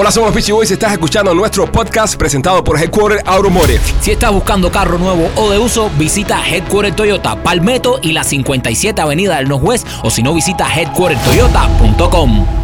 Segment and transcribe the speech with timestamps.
[0.00, 0.70] Hola, somos los Peachy Boys.
[0.70, 3.82] Estás escuchando nuestro podcast presentado por Headquarter Automotive.
[4.00, 8.98] Si estás buscando carro nuevo o de uso, visita Headquarter Toyota Palmetto y la 57
[8.98, 12.59] Avenida del Northwest o si no, visita headquartertoyota.com.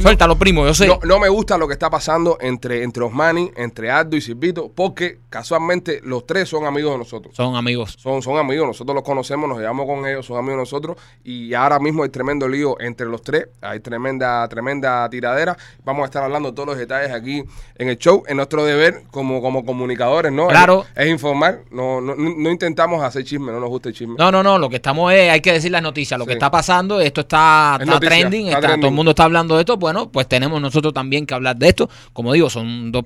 [0.00, 0.86] Suéltalo, primo, yo sé.
[0.86, 4.70] No, no me gusta lo que está pasando entre, entre Osmani, entre Aldo y Silvito,
[4.74, 7.34] porque casualmente los tres son amigos de nosotros.
[7.36, 7.96] Son amigos.
[8.00, 11.52] Son, son amigos, nosotros los conocemos, nos llevamos con ellos, son amigos de nosotros y
[11.54, 15.56] ahora mismo hay tremendo lío entre los tres, hay tremenda, tremenda tiradera.
[15.84, 17.42] Vamos a estar hablando de todos los detalles aquí
[17.76, 18.22] en el show.
[18.26, 20.48] En nuestro deber como, como comunicadores, ¿no?
[20.48, 20.84] Claro.
[20.94, 24.14] Es, es informar, no, no, no no intentamos hacer chisme, no nos gusta el chisme.
[24.18, 26.28] No, no, no, lo que estamos es, hay que decir las noticias, lo Sí.
[26.28, 28.80] que está pasando, esto está, Es está noticia, trending, está está- trending.
[28.80, 31.68] todo el mundo está hablando de esto, bueno, pues tenemos nosotros también que hablar de
[31.68, 31.90] esto.
[32.12, 33.04] Como digo, son dos,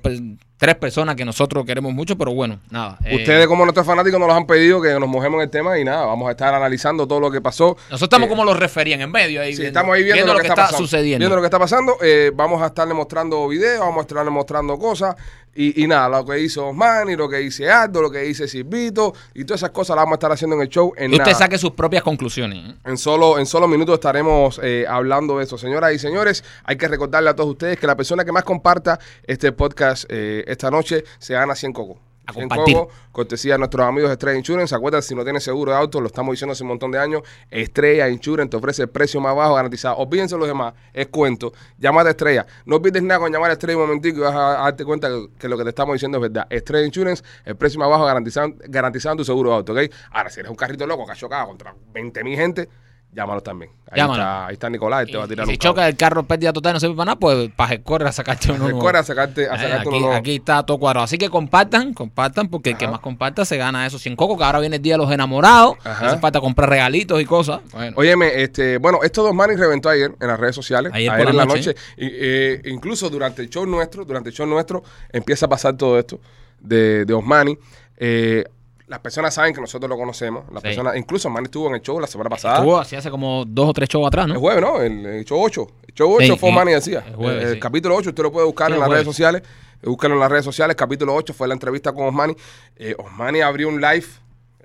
[0.57, 2.97] tres personas que nosotros queremos mucho, pero bueno, nada.
[3.05, 5.77] eh, Ustedes como nuestros fanáticos nos los han pedido que nos mojemos en el tema
[5.79, 7.77] y nada, vamos a estar analizando todo lo que pasó.
[7.89, 9.55] nosotros estamos Eh, como los referían en medio ahí.
[9.55, 10.77] Sí, estamos ahí viendo, lo que, está, pasando.
[10.79, 11.19] sucediendo.
[11.19, 11.97] Viendo lo que está pasando.
[12.01, 15.15] Eh, vamos a estarle mostrando videos, vamos a estarle mostrando cosas.
[15.59, 18.47] Y, y nada, lo que hizo Osman y lo que dice Aldo, lo que dice
[18.47, 20.93] Silvito y todas esas cosas las vamos a estar haciendo en el show.
[20.95, 21.35] En, Y usted nada.
[21.35, 22.75] saque sus propias conclusiones.
[22.85, 25.57] En solo, en solo minutos estaremos eh, hablando de esto.
[25.57, 28.99] Señoras y señores, hay que recordarle a todos ustedes que la persona que más comparta
[29.25, 31.97] este podcast eh, esta noche se gana 100 cocos.
[32.25, 32.75] A 100 compartir.
[32.75, 34.75] cocos, cortesía de nuestros amigos de Estrella Insurance.
[34.75, 37.21] Acuérdate, si no tienes seguro de auto, lo estamos diciendo hace un montón de años.
[37.49, 39.95] Estrella Insurance te ofrece el precio más bajo garantizado.
[39.95, 41.53] Olvídense los demás, es cuento.
[41.77, 42.45] Llámate a Estrella.
[42.65, 45.07] No olvides nada con llamar a Estrella un momentico y vas a, a darte cuenta
[45.07, 46.47] que, que lo que te estamos diciendo es verdad.
[46.49, 49.79] Estrella Insurance, el precio más bajo garantizado, garantizado en tu seguro de auto, ¿ok?
[50.11, 52.67] Ahora, si eres un carrito loco que ha chocado contra 20 mil gente,
[53.13, 53.71] llámalo también.
[53.89, 54.21] Ahí, Llámalo.
[54.21, 55.69] Está, ahí está Nicolás te va a tirar y si cable.
[55.69, 58.49] choca el carro pérdida total y no sirve para nada, pues para correr a sacarte
[58.51, 58.59] uno.
[58.65, 58.77] nuevo.
[58.79, 60.13] Recuerda sacarte, a Eh, sacarte aquí, uno nuevo.
[60.15, 61.05] aquí está todo cuadrado.
[61.05, 62.91] Así que compartan, compartan, porque el que Ajá.
[62.91, 65.77] más comparta se gana esos 100 cocos, que ahora viene el día de los enamorados.
[65.83, 66.07] Ajá.
[66.07, 67.61] Hace falta comprar regalitos y cosas.
[67.71, 71.23] Bueno, Óyeme, este, bueno, estos dos manis reventó ayer en las redes sociales, Ayer ayer,
[71.23, 71.69] por en la la noche.
[71.69, 75.77] noche, y, eh, incluso durante el show nuestro, durante el show nuestro, empieza a pasar
[75.77, 76.19] todo esto
[76.59, 77.57] de, de Osmani.
[77.99, 78.43] Eh,
[78.87, 80.69] las personas saben que nosotros lo conocemos, las Sí.
[80.69, 82.55] personas, incluso Osmani estuvo en el show la semana pasada.
[82.55, 84.39] estuvo así hace como dos o tres shows atrás, El ¿no?
[84.39, 84.81] jueves, ¿no?
[84.81, 85.67] El, el show 8.
[85.87, 86.55] El show 8 Sí, fue sí.
[86.55, 87.03] Osmani García.
[87.07, 87.59] El jueves, el, sí.
[87.59, 89.41] capítulo 8 usted lo puede buscar en el las redes sociales.
[89.81, 90.75] Eh, Búscalo en las redes sociales.
[90.75, 92.33] Capítulo 8 fue la entrevista con Osmani.
[92.77, 94.05] Eh, Osmani abrió un live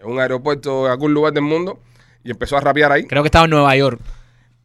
[0.01, 1.79] en un aeropuerto en algún lugar del mundo
[2.25, 3.05] y empezó a rapear ahí.
[3.05, 4.01] Creo que estaba en Nueva York.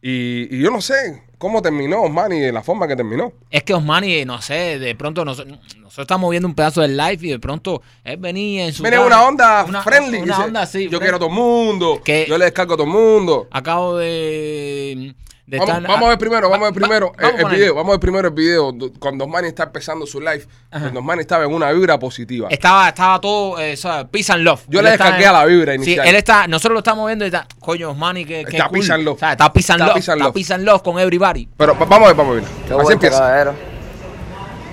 [0.00, 3.32] Y, y yo no sé cómo terminó Osmani de la forma que terminó.
[3.50, 7.18] Es que Osmani, no sé, de pronto nos- nosotros estamos viendo un pedazo del live
[7.20, 8.82] y de pronto él venía en su.
[8.82, 10.18] Viene una onda una- friendly.
[10.18, 10.84] Una dice, onda así.
[10.84, 11.00] Yo friendly.
[11.00, 12.00] quiero a todo el mundo.
[12.04, 13.48] Que- Yo le descargo a todo el mundo.
[13.50, 15.14] Acabo de.
[15.48, 17.52] De Vamos, vamos a ver primero, vamos a ver Va- va- primero vamos el, el
[17.56, 17.74] video.
[17.74, 18.70] Vamos a ver primero el video.
[18.72, 20.46] do- Cuando Osmani está empezando su live.
[20.70, 22.48] Cuando Osmani estaba en una vibra positiva.
[22.50, 24.06] Estaba, estaba todo, eh, ¿sabes?
[24.10, 24.60] Peace and love.
[24.68, 26.04] Yo Él le descargué a la vibra inicial.
[26.04, 28.78] Sí, él está, nosotros lo estamos viendo y está, coño, Osmani, que, que Está cool.
[28.80, 29.16] peace and love.
[29.16, 29.94] O sea, está peace and Está love.
[29.96, 31.48] peace and está peace and love con everybody.
[31.56, 32.44] Pero va- vamos a ver, vamos a ver.
[32.44, 33.18] Qué Así bueno, empieza.
[33.18, 33.54] caballero.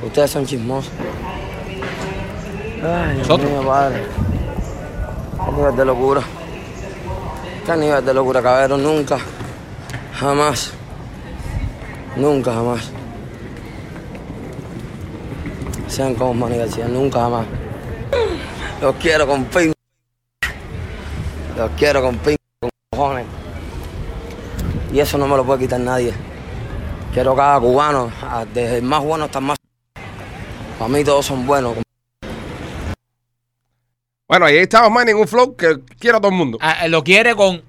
[0.05, 0.91] Ustedes son chismosos.
[2.83, 3.49] Ay, Dios Nosotros.
[3.49, 4.03] mío, padre.
[5.45, 6.21] Qué nivel de locura.
[7.65, 8.77] Qué nivel de locura, caballero.
[8.77, 9.17] Nunca.
[10.19, 10.71] Jamás.
[12.15, 12.89] Nunca, jamás.
[15.87, 16.87] Sean como Manny García.
[16.87, 17.45] Nunca, jamás.
[18.81, 19.73] Los quiero con pin.
[21.57, 23.25] Los quiero con pin, con cojones.
[24.93, 26.13] Y eso no me lo puede quitar nadie.
[27.13, 29.57] Quiero cada cubano, ah, desde el más bueno hasta el más.
[30.77, 31.75] Para mí todos son buenos.
[34.27, 36.57] Bueno, ahí está Osmani en un flow que quiero a todo el mundo.
[36.61, 37.61] Ah, lo quiere con.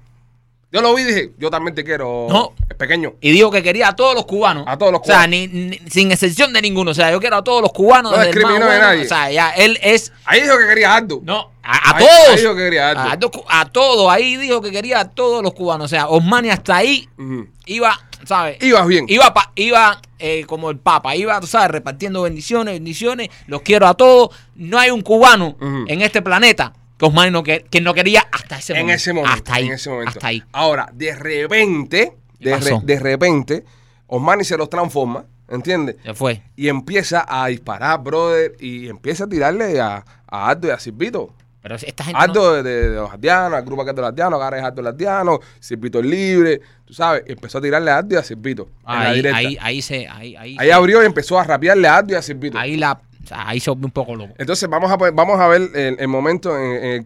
[0.71, 2.27] Yo lo vi y dije, yo también te quiero.
[2.29, 2.51] No.
[2.69, 3.13] Es pequeño.
[3.21, 4.65] Y dijo que quería a todos los cubanos.
[4.67, 5.29] A todos los O sea, cubanos.
[5.29, 6.91] ni, ni- sin excepción de ninguno.
[6.91, 8.11] O sea, yo quiero a todos los cubanos.
[8.11, 8.77] No discriminó bueno.
[8.79, 9.05] nadie.
[9.05, 10.11] O sea, ya él es.
[10.25, 11.21] Ahí dijo que quería Aldo.
[11.23, 12.29] No, a, a Ahí- todos.
[12.29, 13.31] ahí dijo que quería a Aldo.
[13.47, 14.11] a, a todos.
[14.11, 15.85] Ahí dijo que quería a todos los cubanos.
[15.85, 17.47] O sea, Osmani hasta ahí Ujú.
[17.65, 18.61] iba, ¿sabes?
[18.61, 19.05] Ibas bien.
[19.07, 23.87] Iba, pa- iba eh, como el Papa, iba, tú sabes, repartiendo bendiciones, bendiciones, los quiero
[23.87, 24.31] a todos.
[24.55, 25.55] No hay un cubano
[25.87, 28.95] en este planeta Osmani no, que, que no quería hasta ese en momento.
[28.95, 29.33] ese momento.
[29.37, 29.65] Hasta ahí.
[29.67, 30.09] En ese momento.
[30.11, 30.43] Hasta ahí.
[30.51, 32.79] Ahora, de repente, ¿Qué de, pasó?
[32.79, 33.63] re- de repente,
[34.07, 35.97] Osmani se los transforma, ¿entiendes?
[36.03, 36.41] Se fue.
[36.55, 41.33] Y empieza a disparar, brother, y empieza a tirarle a, a Aldo y a Silvito.
[41.61, 42.13] Pero esta gente.
[42.17, 44.57] no- Aldo de, de- de los Ardianos, el grupo que es de los Ardianos, ahora
[44.57, 48.17] es Aldo de los Ardianos, Silvito libre, tú sabes, empezó a tirarle a Aldo y
[48.17, 48.69] a Silvito.
[48.87, 50.07] en la ahí, ahí, ahí se.
[50.07, 52.57] Ahí, ahí, Ahí se- abrió y empezó a rapearle a Aldo y a Silvito.
[52.57, 53.01] ahí la.
[53.27, 54.33] O sea, ahí se volvió un poco loco.
[54.37, 57.03] Entonces vamos a, vamos a ver el, el momento en,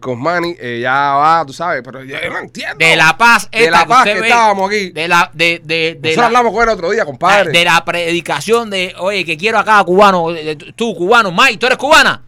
[0.60, 2.76] eh, ya va, tú sabes, pero yo no entiendo.
[2.78, 4.90] De la paz, De la paz que estábamos aquí.
[4.90, 5.28] De la.
[5.34, 7.50] De, de, de Nosotros la, hablamos con él otro día, compadre.
[7.50, 10.28] de la predicación de, oye, que quiero a cada cubano.
[10.76, 12.22] Tú, cubano, Mike, tú eres cubana.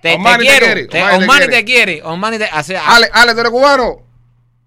[0.00, 0.64] Te, te Osmani te quiero.
[0.66, 1.48] quiere, te- Osmani te quiere.
[1.48, 2.02] te quiere.
[2.02, 2.44] Osmani te.
[2.46, 3.96] hace- Ale, Ale, ¿tú eres cubano?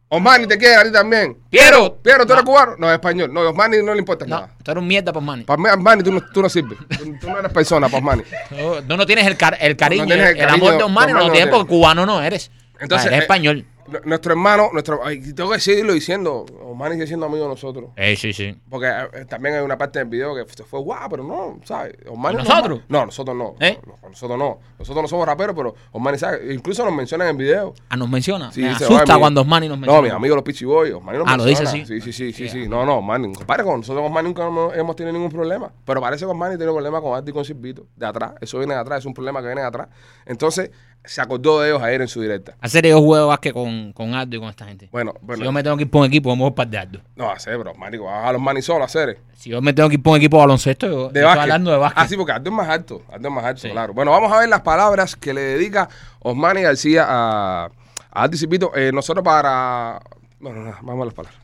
[0.10, 1.38] Osmani te quiere a ti también.
[1.50, 1.98] Piero.
[2.02, 2.50] Piero, ¿tú eres No.
[2.52, 2.76] cubano?
[2.78, 3.34] No, es español.
[3.34, 4.50] No, Osmani no le importa No, nada.
[4.64, 5.44] tú eres un mierda, pues, Manny.
[5.44, 6.78] Para mí, Osmani, tú no, tú no sirves.
[6.98, 8.24] Tú, tú no eres persona, para Osmani.
[8.52, 10.84] No, no, no tienes el, car- el cariño, No tienes el, el cariño, amor de
[10.86, 11.52] Osmani, no lo tienes tiene.
[11.52, 12.52] porque cubano no eres.
[12.80, 13.66] Entonces, Ah, eres eh, español.
[14.06, 17.92] Nuestro hermano, nuestro, ay, tengo que seguirlo diciendo, Osmani sigue siendo amigo de nosotros.
[17.96, 18.54] Eh, sí, sí.
[18.70, 21.96] Porque eh, también hay una parte del video que se fue guau, pero no, ¿sabes?
[22.10, 22.82] Osmani ¿Y es nosotros?
[22.90, 23.56] No, nosotros no.
[23.60, 23.80] ¿Eh?
[23.86, 24.60] No, no, Nosotros no.
[24.78, 26.54] Nosotros no somos raperos, pero Osmani sabe.
[26.54, 27.74] Incluso nos mencionan en video.
[27.90, 28.52] Ah, nos menciona.
[28.52, 29.98] Sí, Me dice, asusta "Oye, mi- cuando Osmani nos menciona.
[29.98, 31.84] No, mis amigos los Pichi Boys, Osmani nos Ah, lo dice menciona.
[31.84, 32.02] así.
[32.02, 32.68] Sí, sí, sí, sí, sí.
[32.68, 33.34] No, no, Osmani.
[33.34, 35.72] Compadre, con nosotros con Osmani nunca hemos, hemos tenido ningún problema.
[35.86, 37.88] Pero parece que Osmani tiene problemas con Arti y con Silvito.
[37.96, 38.34] De atrás.
[38.42, 39.00] Eso viene de atrás.
[39.00, 39.88] Es un problema que viene de atrás.
[40.26, 40.72] Entonces,
[41.08, 42.56] se acordó de ellos ayer en su directa.
[42.62, 44.90] Hacer yo juego básquet con, con Aldo y con esta gente.
[44.92, 45.44] Bueno, Si bueno.
[45.46, 47.00] yo me tengo que ir por un equipo, vamos para de Aldo.
[47.16, 47.74] No, hacer, bro.
[47.76, 49.20] Marico, vas a los Osmani solo a hacer.
[49.36, 51.42] Si yo me tengo que ir por un equipo de baloncesto, yo, De yo estoy
[51.44, 52.04] hablando de básquet.
[52.04, 53.02] Ah, sí, porque Aldo es más alto.
[53.12, 53.70] Aldo es más alto, Sí.
[53.70, 53.94] claro.
[53.94, 55.88] Bueno, vamos a ver las palabras que le dedica
[56.20, 57.70] Osmani García a, a
[58.12, 58.72] Aldo y Silvito.
[58.76, 60.00] Eh, nosotros para...
[60.40, 61.42] Bueno, nada, vamos a las palabras.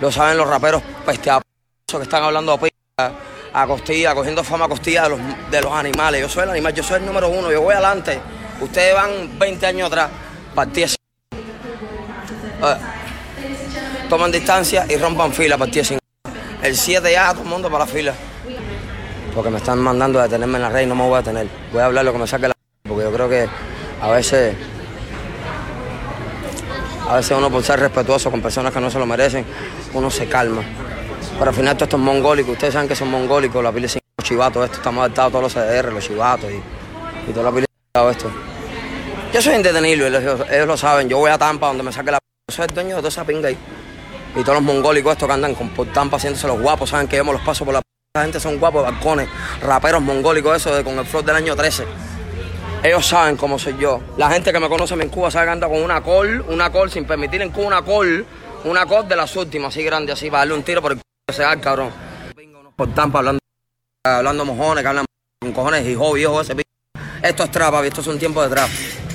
[0.00, 1.42] Lo saben los raperos pesteados
[1.90, 2.70] que están hablando a, p-
[3.52, 6.20] a costilla, cogiendo fama a costilla de los, de los animales.
[6.20, 8.18] Yo soy el animal, yo soy el número uno, yo voy adelante.
[8.60, 10.10] Ustedes van 20 años atrás,
[10.54, 10.96] partí así.
[11.32, 12.76] Eh,
[14.08, 15.98] toman distancia y rompan fila, partí así.
[16.62, 18.14] El 7 ya, todo el mundo para la fila.
[19.34, 21.48] Porque me están mandando a detenerme en la red y no me voy a detener.
[21.70, 22.54] Voy a hablar lo que me saque la
[22.88, 23.48] porque yo creo que
[24.00, 24.54] a veces
[27.08, 29.44] a veces uno por ser respetuoso con personas que no se lo merecen,
[29.92, 30.62] uno se calma.
[31.38, 34.00] Pero al final todo esto es mongólico, ustedes saben que son mongólicos, la pila sin
[34.22, 37.65] chivatos, esto, estamos adaptados a todos los CDR, los chivatos y, y toda la pila
[38.10, 38.30] esto.
[39.32, 42.18] Yo soy indetenible, ellos, ellos lo saben, yo voy a Tampa donde me saque la
[42.48, 43.58] yo soy el dueño de toda esa pinga ahí.
[44.36, 47.16] Y todos los mongólicos estos que andan con, por Tampa haciéndose los guapos, saben que
[47.16, 47.80] yo me los paso por la
[48.16, 49.28] esa gente son guapos balcones,
[49.60, 51.84] raperos mongólicos esos de con el flor del año 13.
[52.82, 54.00] Ellos saben cómo soy yo.
[54.16, 56.90] La gente que me conoce en Cuba sabe que anda con una col, una col,
[56.90, 58.24] sin permitir en Cuba una col,
[58.64, 61.42] una col de las últimas, así grande, así, para darle un tiro por el c
[61.42, 61.90] que cabrón.
[62.74, 63.40] Por Tampa hablando,
[64.02, 65.04] hablando mojones, que hablan
[65.42, 66.62] con cojones, hijo viejo ese p.
[67.22, 68.68] Esto es trap, esto es un tiempo de trap.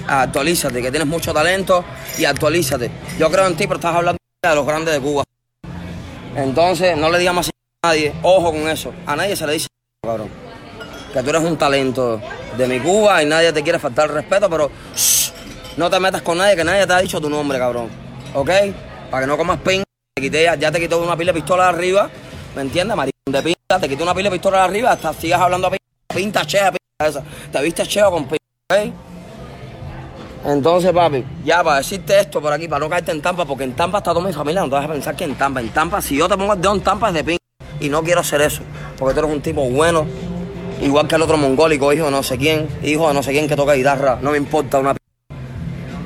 [0.08, 1.86] Actualízate, que tienes mucho talento
[2.18, 2.92] y actualízate.
[3.18, 5.24] Yo creo en ti, pero estás hablando de los grandes de Cuba.
[6.36, 8.94] Entonces, no le digas más a nadie, ojo con eso.
[9.06, 9.68] A nadie se le dice,
[10.04, 10.30] cabrón
[11.12, 12.22] que tú eres un talento
[12.58, 14.72] de mi Cuba y nadie te quiere faltar el respeto, pero
[15.78, 17.90] no te metas con nadie, que nadie te ha dicho tu nombre, cabrón.
[18.34, 18.50] ¿Ok?
[19.10, 19.84] Para que no comas pin.
[20.14, 22.10] Te quité, ya, te quitó una pila de pistola arriba,
[22.56, 22.96] ¿me entiendes?
[22.96, 26.16] Maricón de pinta, te quitó una pila de pistola arriba, hasta sigas hablando a pinta,
[26.16, 27.24] pinta chea, pinta esa.
[27.52, 28.38] Te viste cheo con pinta,
[28.72, 28.94] ¿ok?
[30.44, 33.74] Entonces, papi, ya para decirte esto por aquí, para no caerte en Tampa, porque en
[33.74, 36.02] Tampa está toda mi familia, no te vas a pensar que en Tampa, en Tampa,
[36.02, 37.38] si yo te pongo el dedo en Tampa es de pin.
[37.80, 38.62] Y no quiero hacer eso,
[38.98, 40.06] porque tú eres un tipo bueno,
[40.82, 43.48] igual que el otro mongólico, hijo de no sé quién, hijo de no sé quién
[43.48, 45.00] que toca guitarra, no me importa una p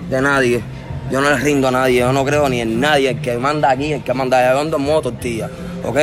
[0.10, 0.64] de nadie.
[1.12, 3.70] Yo no le rindo a nadie, yo no creo ni en nadie, el que manda
[3.70, 5.50] aquí, el que manda allá, yo en modo tortilla,
[5.84, 5.98] ¿ok?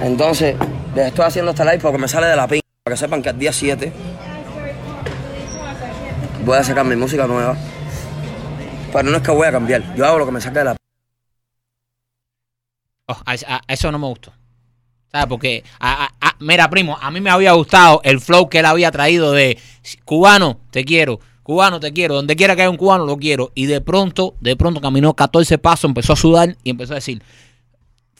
[0.00, 0.56] Entonces,
[0.94, 3.30] les estoy haciendo este live porque me sale de la pin, para que sepan que
[3.30, 3.90] al día 7
[6.44, 7.56] voy a sacar mi música nueva.
[8.92, 10.76] Pero no es que voy a cambiar, yo hago lo que me saque de la.
[13.06, 14.34] Oh, a, eso no me gustó.
[15.10, 15.28] ¿Sabes?
[15.28, 15.64] Porque,
[16.40, 19.58] mira, primo, a mí me había gustado el flow que él había traído de
[20.04, 23.50] cubano, te quiero, cubano, te quiero, donde quiera que haya un cubano, lo quiero.
[23.54, 27.22] Y de pronto, de pronto caminó 14 pasos, empezó a sudar y empezó a decir,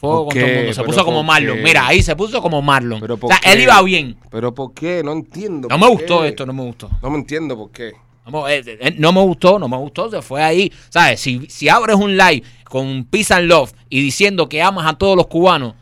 [0.05, 0.57] fuego ¿Por con todo el qué?
[0.59, 0.73] mundo.
[0.73, 1.63] Se ¿Pero puso como Marlon.
[1.63, 2.99] Mira, ahí se puso como Marlon.
[2.99, 4.17] ¿Pero o por sea, él iba bien.
[4.29, 5.01] ¿Pero por qué?
[5.03, 5.67] No entiendo.
[5.69, 6.27] No ¿por me gustó qué?
[6.29, 6.89] esto, no me gustó.
[7.01, 7.93] No me entiendo por qué.
[8.25, 10.71] No me, eh, eh, no me gustó, no me gustó, se fue ahí.
[10.89, 11.19] ¿Sabes?
[11.19, 15.15] Si, si abres un live con Peace and Love y diciendo que amas a todos
[15.15, 15.75] los cubanos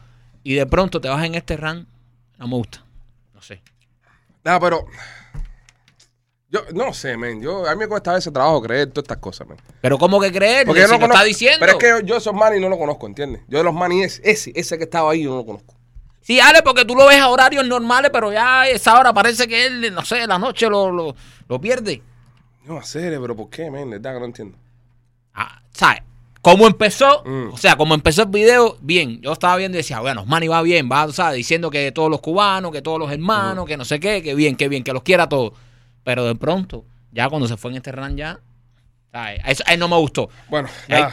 [0.43, 1.87] y de pronto te vas en este run,
[2.37, 2.83] no me gusta.
[3.33, 3.61] No sé.
[4.43, 4.85] No, pero...
[6.53, 7.41] Yo no sé, men.
[7.41, 9.57] Yo, a mí me cuesta a veces trabajo creer todas estas cosas, men.
[9.81, 10.65] Pero ¿cómo que creer?
[10.67, 11.57] Porque si yo no lo está conozco- diciendo.
[11.59, 13.41] Pero es que yo, yo esos manis no lo conozco, ¿entiendes?
[13.47, 15.73] Yo de los manis, ese, ese que estaba ahí, yo no lo conozco.
[16.21, 19.47] Sí, Ale, porque tú lo ves a horarios normales, pero ya a esa hora parece
[19.47, 21.15] que él, no sé, la noche lo, lo,
[21.49, 22.01] lo pierde.
[22.65, 23.89] No, hacer, pero ¿por qué, men?
[23.89, 24.57] De verdad que no entiendo.
[25.33, 26.01] Ah, ¿Sabes?
[26.41, 27.53] Como empezó, Mm.
[27.53, 29.19] o sea, como empezó el video, bien.
[29.21, 31.37] Yo estaba viendo y decía, bueno, Manny va bien, va, ¿sabes?
[31.37, 34.55] Diciendo que todos los cubanos, que todos los hermanos, que no sé qué, que bien,
[34.55, 35.53] que bien, que los quiera todos.
[36.03, 38.39] Pero de pronto, ya cuando se fue en este run ya,
[39.11, 39.39] ¿sabes?
[39.45, 40.29] Eso, no me gustó.
[40.49, 40.67] Bueno,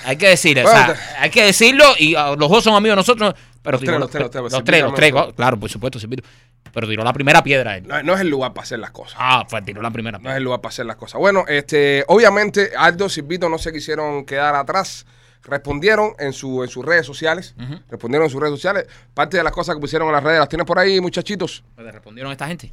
[0.05, 2.75] Hay, que decirlo, Bueno, o sea, te- hay que decirlo y ah, los dos son
[2.75, 5.13] amigos de nosotros, pero Los tiró tres, los tres, los tres, los tres, los tres,
[5.13, 5.35] también.
[5.37, 6.25] claro, por supuesto, Silvito.
[6.73, 7.87] pero tiró la primera piedra él.
[7.87, 9.17] No, no es el lugar para hacer las cosas.
[9.21, 10.35] Ah, pues tiró la primera No piedra.
[10.35, 11.21] es el lugar para hacer las cosas.
[11.21, 15.07] Bueno, este, obviamente, Aldo y Silvito no se quisieron quedar atrás.
[15.43, 17.55] Respondieron en, su, en sus redes sociales.
[17.91, 18.87] Respondieron en sus redes sociales.
[19.15, 21.65] Parte de las cosas que pusieron en las redes, ¿las tienes por ahí, muchachitos?
[21.75, 22.73] Pues le respondieron a esta gente.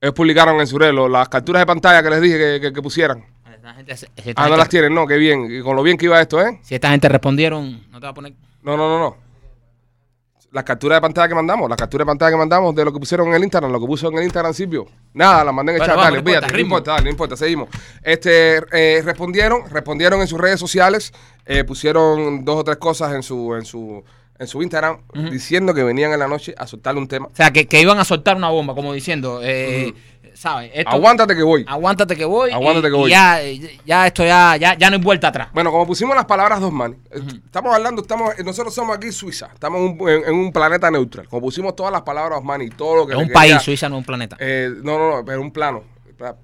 [0.00, 2.72] Ellos publicaron en sus redes lo- las capturas de pantalla que les dije que, que-
[2.72, 3.24] que pusieran.
[3.52, 5.48] esta gente, si esta Ah, no gente- las tienen, no, qué bien.
[5.50, 6.58] Y con lo bien que iba esto, ¿eh?
[6.62, 8.32] si esta gente respondieron, no te va a poner.
[8.62, 9.16] No, no, no, no.
[10.50, 12.98] Las capturas de pantalla que mandamos, las capturas de pantalla que mandamos de lo que
[12.98, 14.86] pusieron en el Instagram, lo que puso en el Instagram Silvio.
[15.12, 16.66] Nada, las mandé en el Bueno, chat, vamos, dale, no importa, no ritmo.
[16.76, 17.68] importa, dale, no importa, seguimos.
[18.02, 21.12] Este, eh, respondieron, respondieron en sus redes sociales,
[21.44, 24.02] eh, pusieron dos o tres cosas en su, en su,
[24.38, 24.98] en su Instagram,
[25.30, 27.26] diciendo que venían en la noche a soltarle un tema.
[27.26, 29.92] O sea, que, que iban a soltar una bomba, como diciendo, eh,
[30.34, 30.70] ¿sabes?
[30.72, 31.64] Esto- Aguántate que voy.
[31.66, 32.50] Aguántate que voy.
[32.52, 33.10] Aguántate y- que y voy.
[33.10, 33.40] Ya,
[33.84, 35.48] ya esto ya, ya, ya no hay vuelta atrás.
[35.52, 39.10] Bueno, como pusimos las palabras dos man, eh, estamos hablando, estamos, eh, nosotros somos aquí
[39.10, 41.26] Suiza, estamos en un, en- en un planeta neutral.
[41.28, 43.62] Como pusimos todas las palabras dos man y todo lo que Es un quería- país,
[43.62, 44.36] Suiza no es un planeta.
[44.38, 45.82] Eh, no, no, no, pero un plano.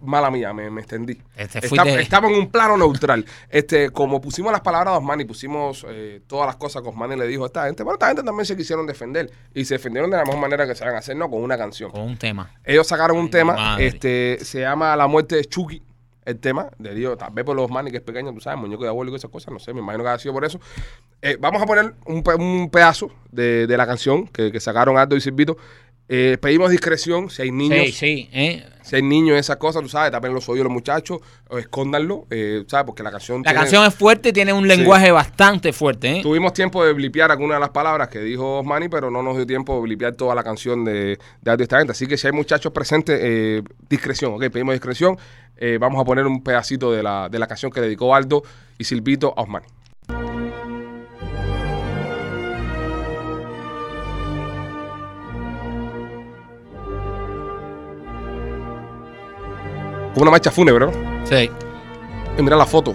[0.03, 1.21] Mala mía, me, me extendí.
[1.37, 3.25] Este, Está- estamos en un plano neutral.
[3.51, 7.27] Este, como pusimos las palabras de Osmani, pusimos eh, todas las cosas que Osmani le
[7.27, 7.83] dijo a esta gente.
[7.83, 9.31] Bueno, esta gente también se quisieron defender.
[9.55, 11.29] Y se defendieron de la mejor manera que saben hacer, ¿no?
[11.31, 11.91] Con una canción.
[11.91, 12.51] Con un tema.
[12.65, 13.87] Ellos sacaron un Ay, tema, madre.
[13.89, 15.83] este, se llama La muerte de Chucky.
[16.25, 18.83] El tema, le digo, tal vez por los Osmani, que es pequeño, tú sabes, muñeco
[18.83, 20.59] diabólico y esas cosas, no sé, me imagino que ha sido por eso.
[21.21, 24.97] Eh, vamos a poner un, pe- un pedazo de, de la canción que, que sacaron
[24.97, 25.59] Aldo y Silvito.
[26.09, 27.87] Eh, pedimos discreción si hay niños.
[27.87, 28.29] Sí, sí.
[28.33, 28.65] ¿eh?
[28.83, 31.19] Si hay niños, esas cosas, tú sabes, tapen los oídos los muchachos,
[31.49, 32.85] o escóndanlo, eh, ¿sabes?
[32.85, 33.39] Porque la canción.
[33.39, 36.19] La tiene- canción es fuerte tiene un lenguaje bastante fuerte.
[36.19, 36.23] ¿eh?
[36.23, 39.47] Tuvimos tiempo de blipear algunas de las palabras que dijo Osmani, pero no nos dio
[39.47, 41.93] tiempo de blipear toda la canción de, de esta gente.
[41.93, 44.51] Así que si hay muchachos presentes, eh, discreción, ¿ok?
[44.51, 45.17] Pedimos discreción.
[45.57, 48.43] Eh, vamos a poner un pedacito de la, de la canción que dedicó Aldo
[48.77, 49.67] y Silvito a Osmani.
[60.15, 60.93] Como una marcha fúnebre, ¿no?
[61.27, 61.51] Sí.
[62.39, 62.95] Y mira la foto.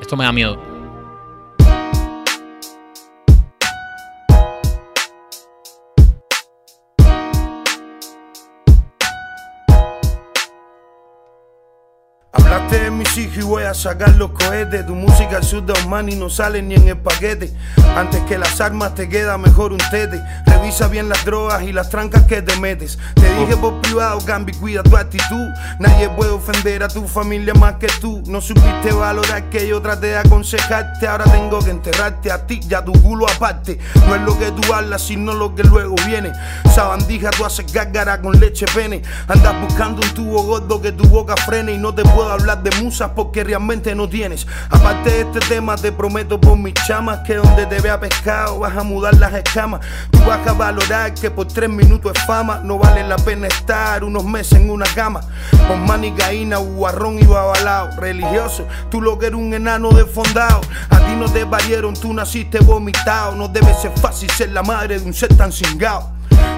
[0.00, 0.73] Esto me da miedo.
[12.94, 14.86] Mis hijos y voy a sacar los cohetes.
[14.86, 17.52] Tu música al sur de Osmani no sale ni en el paquete.
[17.96, 20.22] Antes que las armas te queda mejor un tete.
[20.46, 22.98] Revisa bien las drogas y las trancas que te metes.
[23.14, 25.48] Te dije por privado, Gambi, cuida tu actitud.
[25.78, 28.22] Nadie puede ofender a tu familia más que tú.
[28.26, 31.06] No supiste valorar que yo traté de aconsejarte.
[31.06, 33.78] Ahora tengo que enterrarte a ti y a tu culo aparte.
[34.08, 36.32] No es lo que tú hablas, sino lo que luego viene.
[36.74, 39.02] Sabandija, tú haces gárgara con leche pene.
[39.28, 41.72] Andas buscando un tubo gordo que tu boca frene.
[41.72, 44.46] Y no te puedo hablar de musas porque realmente no tienes.
[44.68, 48.76] Aparte de este tema, te prometo por mis chamas que donde te vea pescado vas
[48.76, 49.80] a mudar las escamas.
[50.10, 52.60] Tú vas a valorar que por tres minutos es fama.
[52.62, 55.22] No vale la pena estar unos meses en una cama.
[55.66, 57.90] Con manicaína, guarrón y babalao.
[57.96, 60.60] Religioso, tú lo que eres un enano desfondado.
[60.90, 63.34] A ti no te valieron, tú naciste vomitado.
[63.34, 66.12] No debe ser fácil ser la madre de un ser tan cingado.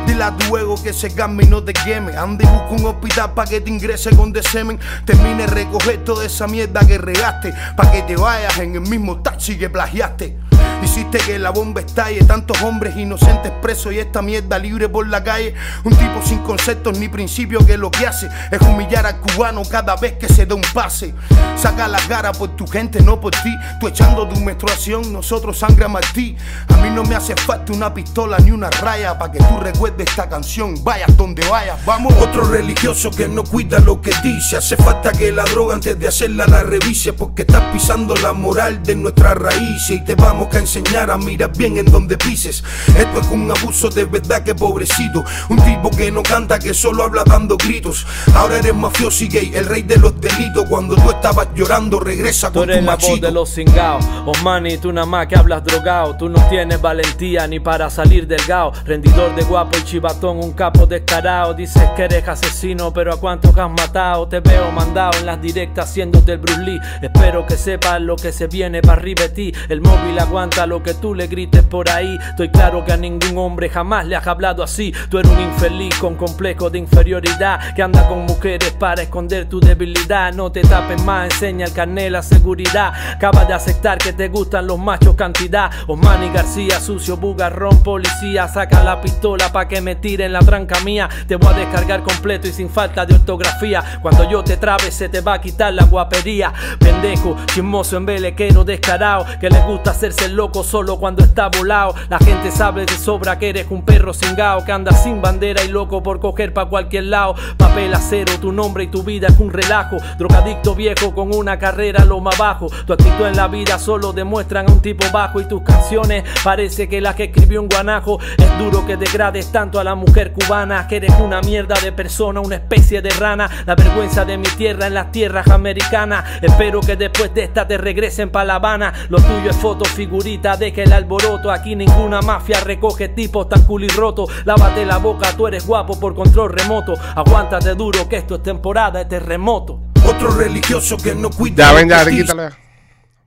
[0.06, 2.16] Dile a tu ego que se calme y no te queme.
[2.16, 4.78] Anda y busca un hospital pa' que te ingrese con de semen.
[5.04, 7.52] Termine recoger toda esa mierda que regaste.
[7.76, 10.36] Pa' que te vayas en el mismo taxi que plagiaste.
[10.82, 15.24] Hiciste que la bomba estalle, tantos hombres inocentes presos y esta mierda libre por la
[15.24, 15.54] calle.
[15.84, 19.96] Un tipo sin conceptos ni principios que lo que hace es humillar al cubano cada
[19.96, 21.14] vez que se da un pase.
[21.56, 23.56] Saca la cara por tu gente, no por ti.
[23.80, 26.36] Tú echando tu menstruación, nosotros sangra Martí.
[26.68, 30.08] A mí no me hace falta una pistola ni una raya para que tú recuerdes
[30.08, 30.74] esta canción.
[30.82, 32.12] Vayas donde vayas, vamos.
[32.20, 34.56] Otro religioso que no cuida lo que dice.
[34.56, 38.82] Hace falta que la droga antes de hacerla la revise porque estás pisando la moral
[38.82, 42.64] de nuestra raíz y te vamos a enseñar a mirar bien en donde pises.
[42.96, 45.22] Esto es un abuso de verdad que pobrecito.
[45.50, 48.06] Un tipo que no canta, que solo habla dando gritos.
[48.34, 50.64] Ahora eres mafioso y gay, el rey de los delitos.
[50.70, 53.26] Cuando tú estabas llorando, regresa Tú con eres tu la voz machito.
[53.26, 56.16] de los cingaos, Osmani, tú nada más que hablas drogado.
[56.16, 58.72] Tú no tienes valentía ni para salir del gao.
[58.86, 61.54] Rendidor de guapo y chivatón, un capo descarado.
[61.54, 64.28] Dices que eres asesino, pero a cuántos has matado.
[64.28, 66.56] Te veo mandado en las directas haciéndote el Bruce.
[67.02, 69.54] Espero que sepas lo que se viene para arriba de ti.
[69.68, 72.18] El móvil aguanta lo que tú le grites por ahí.
[72.30, 74.92] Estoy claro que a ningún hombre jamás le has hablado así.
[75.10, 79.60] Tú eres un infeliz con complejo de inferioridad que anda con mujeres para esconder tu
[79.60, 80.32] debilidad.
[80.32, 82.92] No te tapes más, enseña el carnet, la seguridad.
[83.14, 85.70] Acabas de aceptar que te gustan los machos cantidad.
[85.86, 88.48] Osmani García, sucio, bugarrón, policía.
[88.48, 91.08] Saca la pistola pa' que me tiren la tranca mía.
[91.26, 93.82] Te voy a descargar completo y sin falta de ortografía.
[94.02, 96.52] Cuando yo te trabe, se te va a quitar la guapería.
[96.78, 99.24] Pendejo, chismoso, embelequero, descarado.
[99.40, 101.94] Que le gusta hacerse el loco solo cuando está volado.
[102.10, 105.68] La gente sabe de sobra que eres un perro cingao que anda sin bandera y
[105.68, 107.34] loco por coger pa' cualquier lado.
[107.56, 109.96] Papel acero, tu nombre y tu vida es un relajo.
[110.18, 112.68] Drogadicto viejo con una carrera lo más bajo.
[112.86, 116.90] Tu actitud en la vida solo demuestran a un tipo bajo y tus canciones parece
[116.90, 118.20] que las que escribió un guanajo.
[118.36, 122.40] Es duro que degrades tanto a la mujer cubana que eres una mierda de persona,
[122.40, 123.48] una especie de rana.
[123.66, 126.24] La vergüenza de mi tierra en las tierras americanas.
[126.42, 128.92] Espero que después de esta te regresen pa' La Habana.
[129.08, 131.50] Lo tuyo es foto, figurita, deja el alboroto.
[131.50, 134.30] Aquí ninguna mafia recoge tipos tan culirrotos.
[134.44, 136.94] Lávate la boca, tú eres guapo por control remoto.
[137.14, 139.80] Aguántate duro que esto es temporada de terremoto.
[140.06, 141.64] Otro religioso que no cuida.
[141.64, 142.50] Ya, ven, ya, quítale.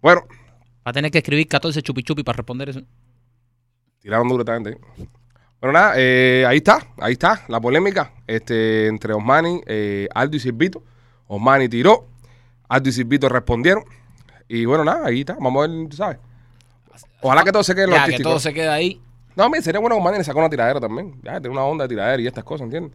[0.01, 0.23] Bueno,
[0.87, 2.81] Va a tener que escribir 14 chupi chupi para responder eso.
[3.99, 4.79] tiraron duro también.
[5.61, 10.39] Bueno, nada, eh, ahí está, ahí está la polémica este, entre Osmani, eh, Aldo y
[10.39, 10.83] Silvito.
[11.27, 12.07] Osmani tiró,
[12.69, 13.83] Aldo y Silvito respondieron.
[14.47, 15.33] Y bueno, nada, ahí está.
[15.39, 16.17] Vamos a ver, tú ¿sabes?
[17.21, 18.29] Ojalá que todo se quede en lo Ya, que artístico.
[18.29, 19.01] todo se queda ahí.
[19.35, 21.19] No, mira, sería bueno que Osmani le sacó una tiradera también.
[21.23, 22.93] Ya, tiene una onda de tiradera y estas cosas, ¿entiendes?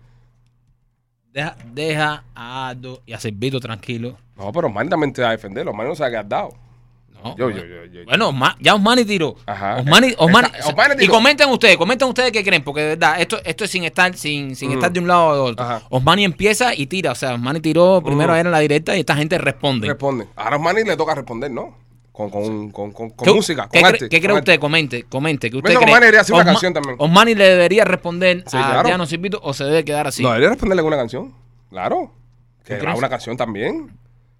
[1.32, 4.16] Deja, deja a Aldo y a Silvito tranquilo.
[4.36, 5.68] No, pero Osmani también te va a defender.
[5.68, 6.50] Osmani no sabe qué has dado.
[7.22, 7.60] No, Yo, bueno.
[7.60, 8.04] yo, yo, yo.
[8.04, 9.34] Bueno, Osma- ya Osmani tiró.
[9.46, 9.76] Ajá.
[9.76, 11.12] Osmani, Osmani- Osmani y tiró.
[11.14, 14.54] comenten ustedes, comenten ustedes qué creen, porque de verdad, esto, esto es sin estar, sin,
[14.54, 14.74] sin Mm.
[14.74, 15.64] estar de un lado o de otro.
[15.64, 15.82] Ajá.
[15.88, 17.12] Osmani empieza y tira.
[17.12, 18.34] O sea, Osmani tiró primero Mm.
[18.34, 19.88] a él en la directa y esta gente responde.
[19.88, 20.26] Responde.
[20.36, 21.78] Ahora Osmani le toca responder, ¿no?
[22.12, 24.08] Con, con, con, con, con ¿Qué- música, ¿Qué, con cre- arte.
[24.10, 24.60] ¿qué cree usted?
[24.60, 25.50] Comente, comente.
[25.50, 25.86] ¿qué usted que cree?
[25.86, 26.96] Osmani debería hacer una canción también.
[26.98, 29.06] Osmani le debería responder Sí, a claro.
[29.06, 30.22] Silvito o se debe quedar así.
[30.22, 31.34] No, debería responderle con una canción.
[31.70, 32.12] Claro.
[32.64, 33.90] Que una canción también.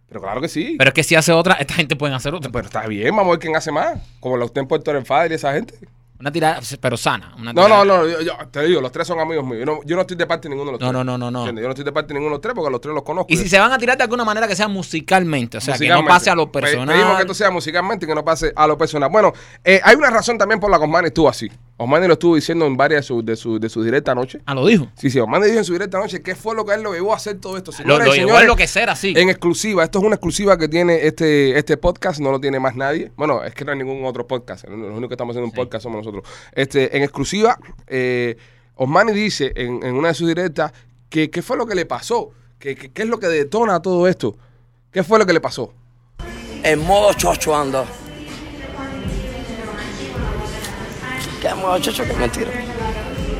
[0.08, 0.76] Pero claro que sí.
[0.78, 2.50] Pero es que si hace otra, esta gente puede hacer otra.
[2.52, 3.99] Pero está bien, vamos a ver quién hace más.
[4.20, 5.75] Como los de Torre Padre y esa gente.
[6.20, 7.34] Una tirada, pero sana.
[7.37, 9.58] Una No, no, no, yo, yo- te digo, los tres son amigos míos.
[9.58, 11.04] Yo no, yo no estoy de parte de ninguno de los No, tres.
[11.04, 11.38] no, no, no, no.
[11.40, 11.62] ¿Entiendes?
[11.62, 13.26] Yo no estoy de parte de ninguno de los tres porque los tres los conozco.
[13.32, 15.88] Y si se van a tirar de alguna manera que sea musicalmente, o sea, que
[15.88, 16.94] no pase a lo Pe- personal.
[16.94, 19.11] Pedimos que esto sea musicalmente y que no pase a lo personal.
[19.11, 19.32] Bueno,
[19.64, 21.50] eh, hay una razón también por la que Osmani estuvo así.
[21.76, 24.40] Osmani lo estuvo diciendo en varias de sus de su, de directas anoche.
[24.47, 24.87] Ah, lo dijo.
[24.97, 27.12] Sí, sí, Osmani dijo en su directa anoche qué fue lo que él lo llevó
[27.12, 27.73] a hacer todo esto.
[27.73, 29.12] Lo, Señoras lo y llevó a señores, enloquecer así.
[29.16, 32.76] En exclusiva, esto es una exclusiva que tiene este, este podcast, no lo tiene más
[32.76, 33.11] nadie.
[33.16, 35.83] Bueno, es que no hay ningún otro podcast, los únicos que estamos haciendo un podcast
[35.83, 36.25] somos nosotros.
[36.52, 38.37] Este, en exclusiva, eh,
[38.76, 40.73] Osmani dice en, en una de sus directas
[41.09, 44.07] que qué fue lo que le pasó, que, que- qué es lo que detona todo
[44.07, 44.37] esto,
[44.93, 45.73] qué fue lo que le pasó.
[46.62, 47.85] En modo chocho ando.
[51.44, 52.04] ¿Qué modo chocho?
[52.04, 52.50] Qué mentira.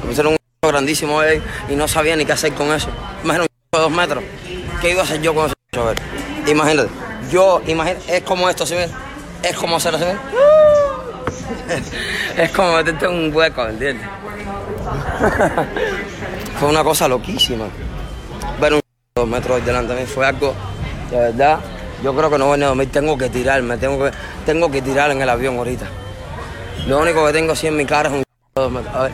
[0.03, 2.89] Me pusieron un grandísimo ahí y no sabía ni qué hacer con eso.
[3.25, 4.25] Imagínate un de dos metros.
[4.83, 5.55] ¿Qué iba a hacer yo con ese
[6.53, 6.91] imagínate.
[7.31, 8.91] Yo, imagínate, es como esto, ¿sí ves?
[9.43, 10.17] Es como hacer así, ¿ves?
[12.37, 14.07] Es como meterte en un hueco, ¿entiendes?
[16.61, 17.67] Fue una cosa loquísima.
[18.61, 20.53] Ver un de dos metros delante de mí fue algo,
[21.11, 21.61] de verdad,
[22.03, 24.11] yo creo que no voy a dormir, tengo que tirarme, tengo que,
[24.45, 25.87] tengo que tirar en el avión ahorita.
[26.87, 28.95] Lo único que tengo así en mi cara es un de dos metros.
[28.95, 29.13] A ver.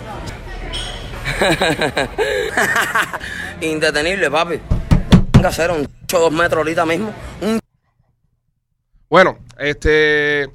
[3.61, 4.59] Indetenible, papi.
[4.89, 7.13] Tengo que hacer un de dos metros ahorita mismo.
[7.41, 7.61] Un
[9.09, 10.49] Bueno, este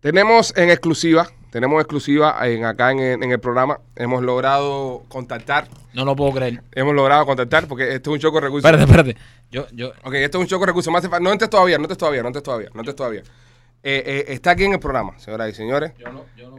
[0.00, 5.68] tenemos en exclusiva, tenemos exclusiva en, acá en, el- en el programa, hemos logrado contactar,
[5.92, 6.62] No lo puedo creer.
[6.72, 8.68] hemos logrado contactar, porque este es un choco de recursos.
[8.70, 9.16] Espérate, espérate.
[9.52, 10.92] Yo, yo, Ok, esto es un choco de recursos.
[10.92, 13.22] Más hace fa- no entres todavía, no entres todavía, no entres todavía, no entres todavía.
[13.82, 15.92] Eh, eh, está aquí en el programa, señoras y señores.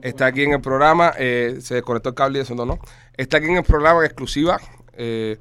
[0.02, 1.14] está aquí en el programa.
[1.18, 2.80] eh, se desconectó el cable y eso no, no.
[3.16, 4.60] Está aquí en el programa en exclusiva.
[4.94, 5.38] eh,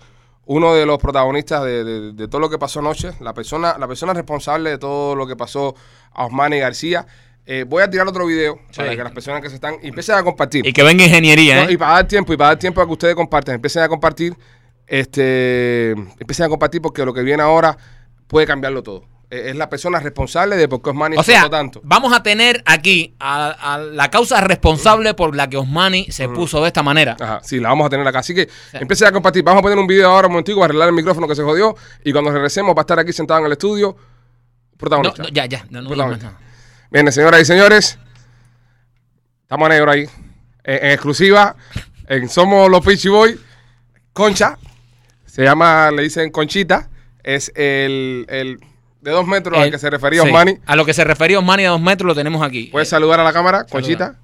[0.47, 3.87] uno de los protagonistas de, de- de todo lo que pasó anoche, la persona, la
[3.87, 5.77] persona responsable de todo lo que pasó
[6.13, 7.07] a Osmani García.
[7.47, 8.97] Eh, voy a tirar otro video para Sí.
[8.97, 10.67] que las personas que se están empiecen a compartir.
[10.67, 11.73] y que venga ingeniería, No, ¿eh?
[11.73, 14.35] y para dar tiempo, y para dar tiempo a que ustedes compartan, empiecen a compartir,
[14.87, 17.77] este, empiecen a compartir porque lo que viene ahora
[18.27, 19.05] puede cambiarlo todo.
[19.31, 21.81] Eh, Es la persona responsable de por qué Osmani O sea, tanto.
[21.85, 26.61] vamos a tener aquí a, a la causa responsable por la que Osmani se puso
[26.63, 27.17] de esta manera.
[27.21, 28.19] Ajá, sí, la vamos a tener acá.
[28.21, 29.43] Así que empiecen a compartir.
[29.45, 31.77] Vamos a poner un video ahora un momentico para arreglar el micrófono que se jodió.
[32.05, 35.23] Y cuando regresemos va a estar aquí sentado en el estudio No, protagonista.
[35.23, 35.65] no, ya, ya.
[35.71, 36.33] No, no Protagonista.
[36.91, 37.99] Bien, señoras y señores,
[39.43, 40.09] estamos negro ahí.
[40.65, 41.57] En, en exclusiva,
[42.09, 43.39] en Somos los Peachy Boy,
[44.13, 44.59] Concha,
[45.25, 46.91] se llama, le dicen Conchita,
[47.23, 48.59] es el, el
[49.01, 50.59] de dos metros al que se refería sí, Osmani.
[50.67, 52.65] A lo que se refería Osmani de dos metros lo tenemos aquí.
[52.73, 54.17] Puedes Eh, saludar a la cámara, Conchita.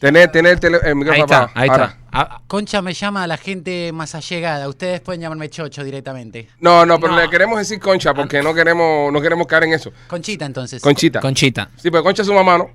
[0.00, 1.84] Tener, tener el, tele- el ahí micrófono está, ahí Ahora.
[1.86, 1.98] está.
[2.12, 4.68] Ah, Concha me llama a la gente más allegada.
[4.68, 6.48] Ustedes pueden llamarme Chocho directamente.
[6.60, 7.20] No, no, pero No.
[7.20, 9.90] le queremos decir Concha porque no queremos, no queremos caer en eso.
[10.06, 10.80] Conchita, entonces.
[10.80, 11.18] Conchita.
[11.20, 11.70] Conchita.
[11.76, 12.70] Sí, pero Concha es su mamá, ¿no?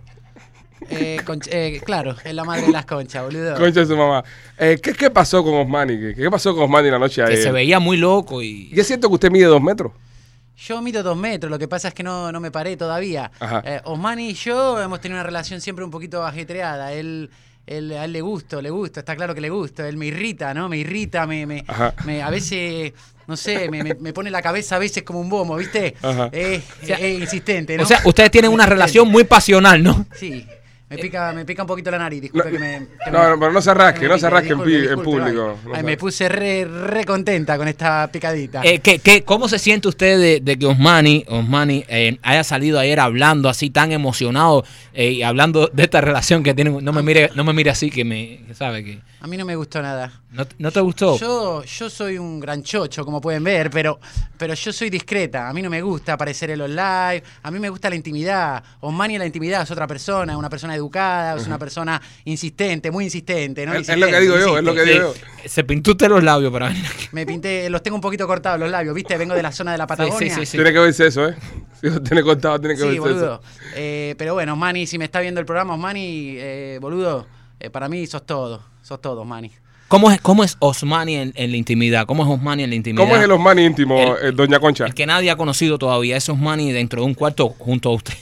[0.89, 3.55] Eh, Conch- eh, claro, es la madre de las conchas, boludo.
[3.57, 4.23] Concha es su mamá.
[4.57, 5.97] Eh, ¿qué, ¿Qué pasó con Osmani?
[5.99, 7.43] ¿Qué, qué pasó con Osmani la noche Que ayer?
[7.43, 8.69] se veía muy loco y.
[8.71, 9.91] ¿Y es cierto que usted mide dos metros?
[10.55, 13.31] Yo mido dos metros, lo que pasa es que no, no me paré todavía.
[13.65, 16.93] Eh, Osmani y yo hemos tenido una relación siempre un poquito ajetreada.
[16.93, 17.29] Él,
[17.65, 19.87] él- a él le gusto, le gusta, está claro que le gusta.
[19.89, 20.69] Él me irrita, ¿no?
[20.69, 21.63] Me irrita, me, me,
[22.21, 22.93] a veces,
[23.27, 25.95] no sé, me, me- me pone la cabeza a veces como un bomo, ¿viste?
[26.31, 26.63] Es,
[27.19, 27.83] insistente, ¿no?
[27.83, 30.05] O sea, ustedes tienen una relación muy pasional, ¿no?
[30.15, 30.45] Sí.
[30.95, 32.79] Me pica, me pica un poquito la nariz, disculpe No, que me.
[33.03, 34.58] que no, me- no, pero no se rasque, no se rasque en
[35.01, 35.82] público, ay.
[35.82, 38.62] no me puse re, re contenta con esta picadita.
[38.63, 42.79] Eh, ¿qué- qué- cómo se siente usted de, de que Osmani, Osmani eh, haya salido
[42.79, 46.84] ayer hablando así tan emocionado eh, y hablando de esta relación que tienen?
[46.84, 49.45] No me mire, no me mire así que me, que sabe que A mí no
[49.45, 50.12] me gustó nada.
[50.31, 51.17] no, no te gustó.
[51.17, 53.97] Yo, yo soy un gran chocho, como pueden ver, pero,
[54.38, 55.47] pero yo soy discreta.
[55.47, 57.23] A mí no me gusta aparecer en los live.
[57.41, 58.62] A mí me gusta la intimidad.
[58.81, 63.05] Osmani en la intimidad es otra persona, una persona educada, es una persona insistente, muy
[63.05, 63.65] insistente.
[63.65, 63.73] ¿no?
[63.75, 66.21] Es- es lo que digo yo, es lo que digo Sí, se pintó usted los
[66.21, 67.07] labios para venir aquí.
[67.13, 69.15] Me pinté, los tengo un poquito cortados los labios, ¿viste?
[69.15, 70.36] Vengo de la zona de la Patagonia.
[70.36, 70.57] sí, sí.
[70.57, 71.36] Tiene que verse eso, ¿eh?
[71.79, 73.36] Si lo tiene contado, tiene que Sí, verse boludo.
[73.36, 73.41] eso.
[73.77, 77.25] Eh, pero bueno, Osmani, si me está viendo el programa, Osmani, eh, boludo,
[77.63, 78.62] eh, para mí sos todo.
[78.84, 79.52] Sos todo, Osmani.
[79.88, 82.06] ¿Cómo es, cómo es Osmani en, en la intimidad?
[82.06, 83.04] ¿Cómo es Osmani en la intimidad?
[83.04, 84.86] ¿Cómo es el Osmani íntimo, El- Doña Concha?
[84.86, 86.17] El que nadie ha conocido todavía.
[86.17, 88.13] Es Osmani dentro de un cuarto junto a usted.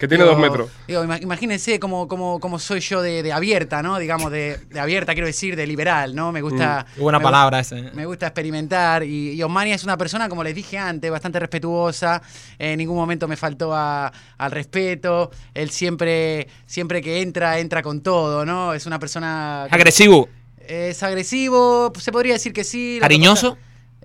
[0.00, 0.70] Que tiene Digo, dos metros.
[0.88, 3.98] Digo, ima- imagínense cómo, cómo, cómo soy yo de, de abierta, ¿no?
[3.98, 6.32] Digamos, de, de abierta, quiero decir, de liberal, ¿no?
[6.32, 6.86] Me gusta.
[6.96, 7.76] Mm, buena me palabra esa.
[7.78, 7.90] ¿eh?
[7.92, 12.22] Me gusta experimentar y, y Osmani es una persona, como les dije antes, bastante respetuosa.
[12.58, 15.30] En ningún momento me faltó a- al respeto.
[15.52, 18.72] Él siempre, siempre que entra, entra con todo, ¿no?
[18.72, 19.64] Es una persona.
[19.64, 20.30] Agresivo.
[20.66, 22.98] Es agresivo, se podría decir que sí.
[23.00, 23.58] ¿Cariñoso?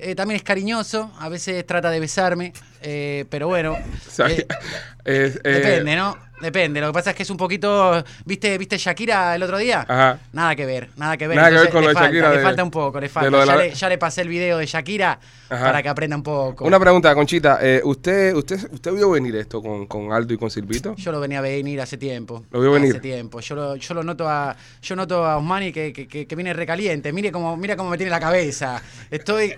[0.06, 3.76] Eh, también es cariñoso, a veces trata de besarme, eh, pero bueno.
[4.08, 4.46] O sea, eh,
[5.04, 6.18] eh, Depende, ¿no?
[6.42, 6.82] Depende.
[6.82, 8.04] Lo que pasa es que es un poquito.
[8.26, 9.86] ¿Viste, ¿viste Shakira el otro día?
[9.88, 10.20] Ajá.
[10.34, 11.38] Nada que ver, nada que ver.
[11.38, 13.10] Nada que ver con le lo de falta, Shakira Le de- falta un poco, le
[13.10, 13.40] falta.
[13.40, 15.20] ya, la- le, ya le pasé el video de Shakira
[15.50, 15.66] Ajá.
[15.66, 16.66] para que aprenda un poco.
[16.66, 17.60] Una pregunta, Conchita.
[17.62, 20.94] eh, ¿usted, usted, ¿Usted vio venir esto con, con Aldo y con Silvito?
[20.98, 22.44] Yo lo venía a venir hace tiempo.
[22.52, 22.92] Lo vio venir.
[22.92, 23.40] Hace tiempo.
[23.40, 24.56] Yo lo, yo lo noto a.
[24.82, 27.14] Yo noto a Osmani que, que, que- que viene recaliente.
[27.14, 28.82] Mire cómo, mira cómo me tiene la cabeza.
[29.10, 29.46] Estoy.
[29.52, 29.58] eh,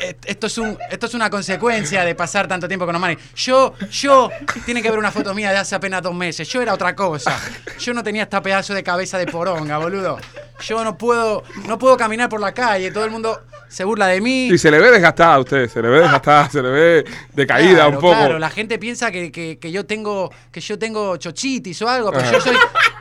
[0.00, 3.16] eh, Esto es un, esto es una consecuencia de pasar tanto tiempo con Osmani.
[3.36, 4.30] Yo, yo,
[4.64, 6.23] tiene que ver una foto mía de hace apenas dos meses.
[6.32, 7.38] Yo era otra cosa.
[7.78, 10.18] Yo no tenía esta pedazo de cabeza de poronga, boludo.
[10.60, 12.90] Yo no puedo, no puedo caminar por la calle.
[12.90, 14.48] Todo el mundo se burla de mí.
[14.50, 17.74] Sí, se le ve desgastada a usted, se le ve desgastada, se le ve decaída
[17.74, 18.14] Claro, un poco.
[18.14, 22.10] Claro, la gente piensa que, que- que yo tengo que yo tengo chochitis o algo,
[22.12, 22.32] pero Ajá.
[22.32, 22.56] yo soy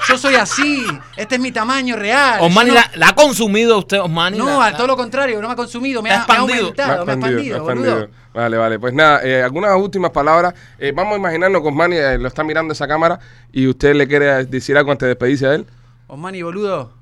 [0.09, 0.85] yo soy así.
[1.15, 2.39] Este es mi tamaño real.
[2.41, 4.37] Osmani no- la, la ha consumido usted, Osmani.
[4.37, 6.59] no, La- a todo lo contrario, no me ha consumido, me ha, me ha expandido.
[6.61, 8.09] aumentado, me ha expandido, me ha boludo.
[8.33, 8.79] Vale, vale.
[8.79, 10.53] Pues nada, eh, algunas últimas palabras.
[10.79, 13.19] Eh, vamos a imaginarnos que Osmani eh, lo está mirando esa cámara
[13.51, 15.65] y usted le quiere decir algo antes de despedirse de él.
[16.07, 16.93] Osmani, boludo.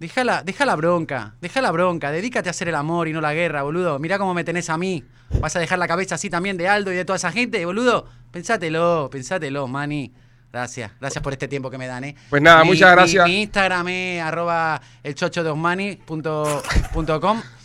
[0.00, 3.20] Deja la, deja la bronca, deja la bronca, dedícate a hacer el amor y no
[3.20, 3.98] la guerra, boludo.
[3.98, 5.04] Mirá cómo me tenés a mí.
[5.40, 8.06] ¿Vas a dejar la cabeza así también de Aldo y de toda esa gente, boludo?
[8.30, 10.12] Pensátelo, pensátelo, Mani.
[10.52, 12.14] Gracias, gracias por este tiempo que me dan, ¿eh?
[12.30, 13.26] Pues nada, Mi- muchas mi- gracias.
[13.26, 14.80] Mi, Instagram es arroba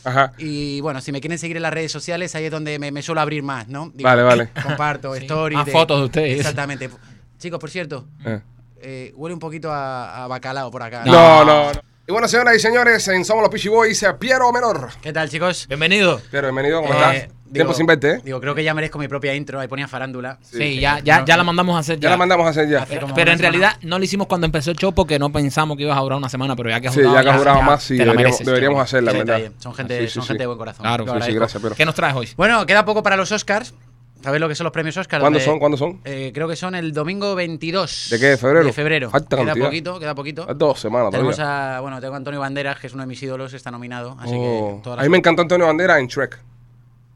[0.03, 0.33] Ajá.
[0.37, 3.01] Y bueno, si me quieren seguir en las redes sociales, ahí es donde me, me
[3.01, 3.91] suelo abrir más, ¿no?
[3.95, 4.49] Vale, vale.
[4.63, 5.57] Comparto Sí, stories.
[5.59, 6.39] más fotos de ustedes.
[6.39, 6.89] Exactamente.
[7.37, 8.41] Chicos, por cierto, Eh.
[8.81, 11.03] eh, huele un poquito a, a bacalao por acá.
[11.05, 11.81] No, no, no.
[12.09, 14.89] Y bueno, señoras y señores, en Somos los Pichi Boys, Piero Menor.
[14.99, 15.67] ¿Qué tal, chicos?
[15.67, 16.19] Bienvenido.
[16.31, 17.13] Piero, bienvenido, ¿cómo Eh, estás?
[17.21, 18.21] digo- Tiempo sin verte, ¿eh?
[18.25, 19.59] Digo, creo que ya merezco mi propia intro.
[19.59, 20.39] Ahí ponía farándula.
[20.41, 21.99] Sí, ya, ya, ya la mandamos a hacer.
[21.99, 22.83] Ya la mandamos a hacer ya.
[23.13, 25.99] Pero en realidad no lo hicimos cuando empezó el show porque no pensamos que ibas
[25.99, 27.93] a durar una semana, pero ya que has Sí, ya que has durado más, sí,
[27.93, 29.07] deberíamos, mereces, deberíamos chaval.
[29.09, 29.51] hacerla, ¿verdad?
[29.59, 30.27] Son gente, Sí, sí, son sí.
[30.29, 30.81] gente de buen corazón.
[30.83, 31.75] Claro, Sí, gracias, Piero.
[31.75, 32.27] ¿Qué nos traes hoy?
[32.35, 33.75] Bueno, queda poco para los Oscars.
[34.21, 35.21] ¿Sabéis lo que son los premios Oscars?
[35.21, 35.59] ¿Cuándo son?
[35.59, 36.01] ¿Cuándo son?
[36.03, 38.07] Eh, creo que son el domingo 22.
[38.11, 38.25] ¿De qué?
[38.27, 38.65] ¿De febrero?
[38.65, 39.09] De febrero.
[39.09, 39.65] Falta queda cantidad.
[39.67, 40.45] poquito, queda poquito.
[40.55, 41.77] Dos semanas Tenemos todavía.
[41.77, 44.17] a, bueno, tengo a Antonio Banderas, que es uno de mis ídolos, está nominado.
[44.19, 44.75] Así Oh.
[44.77, 46.37] que todas A mí me encantó Antonio Bandera en Shrek.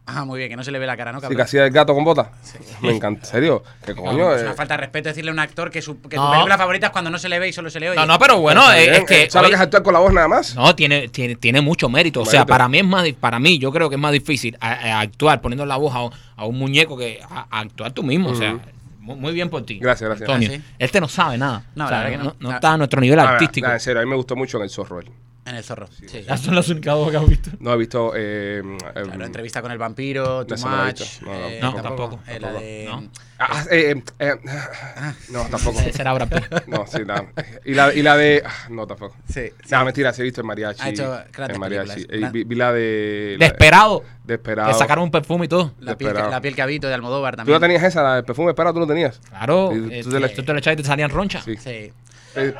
[0.06, 1.20] Ah, muy bien, que no se le ve la cara, ¿no?
[1.20, 1.38] Sí, cabrón?
[1.38, 2.28] que hacía el gato con botas.
[2.82, 3.22] Me encanta.
[3.22, 3.63] ¿En serio?
[3.86, 4.34] ¿Qué coño?
[4.36, 4.46] es eh?
[4.46, 6.26] una falta de respeto decirle a un actor que, su, que No.
[6.26, 8.00] tu película favorita es cuando no se le ve y solo se le oye.
[8.00, 9.24] No, no, pero bueno, Está es, es que.
[9.24, 10.56] eh, ¿Sabes hoy- que es actuar con la voz nada más?
[10.56, 12.22] No, tiene, tiene, tiene mucho mérito.
[12.22, 12.52] O sea, Mérito.
[12.52, 15.39] para mí es más, para mí, yo creo que es más difícil a- a actuar
[15.39, 18.32] poniendo la voz a, un- a un muñeco que a, a actuar tú mismo.
[18.32, 18.60] O sea,
[19.00, 19.80] muy, muy bien por ti.
[19.80, 20.28] Gracias, gracias.
[20.30, 20.50] Antonio.
[20.52, 20.74] Ah, sí.
[20.80, 21.63] Este no sabe nada.
[21.76, 22.36] No, O la verdad que no.
[22.39, 23.68] no está a nuestro nivel artístico.
[23.68, 25.10] nada, en serio, a mí me gustó mucho en El Zorro él.
[25.46, 25.88] En el zorro.
[26.08, 26.22] Sí.
[26.24, 27.50] Ya son las únicas dos que has visto.
[27.60, 28.14] No he visto.
[28.16, 31.02] Eh, eh, Claro, entrevista con el vampiro, Too no la Much.
[31.22, 33.10] No, no, eh, no, tampoco, eh, la de- no.
[33.40, 34.36] ah, eh, eh, eh,
[35.30, 35.80] no, tampoco.
[35.94, 36.68] Será Brad Pitt.
[36.68, 37.26] No, sí, nada.
[37.66, 38.42] Y la, y la de.
[38.46, 39.18] ah, No, tampoco.
[39.28, 39.72] Sí, sí.
[39.72, 40.82] No, mentira, sí he visto el mariachi.
[40.82, 42.02] Ha hecho el mariachi.
[42.10, 43.36] Y Gran- vi, vi la de.
[43.38, 44.04] la de- Desesperado.
[44.24, 44.72] Desesperado.
[44.72, 45.74] Le sacaron un perfume y todo.
[45.82, 47.60] La piel, que, la piel que habito de Almodóvar ¿Tú también.
[47.60, 49.20] la tenías esa, la de perfume esperado, tú lo tenías?
[49.28, 49.72] Claro.
[49.74, 51.44] Sí, tú este, te la- tú te lo echabas y te salían ronchas.
[51.44, 51.58] Sí.
[51.58, 51.92] Sí.
[52.36, 52.54] Eh,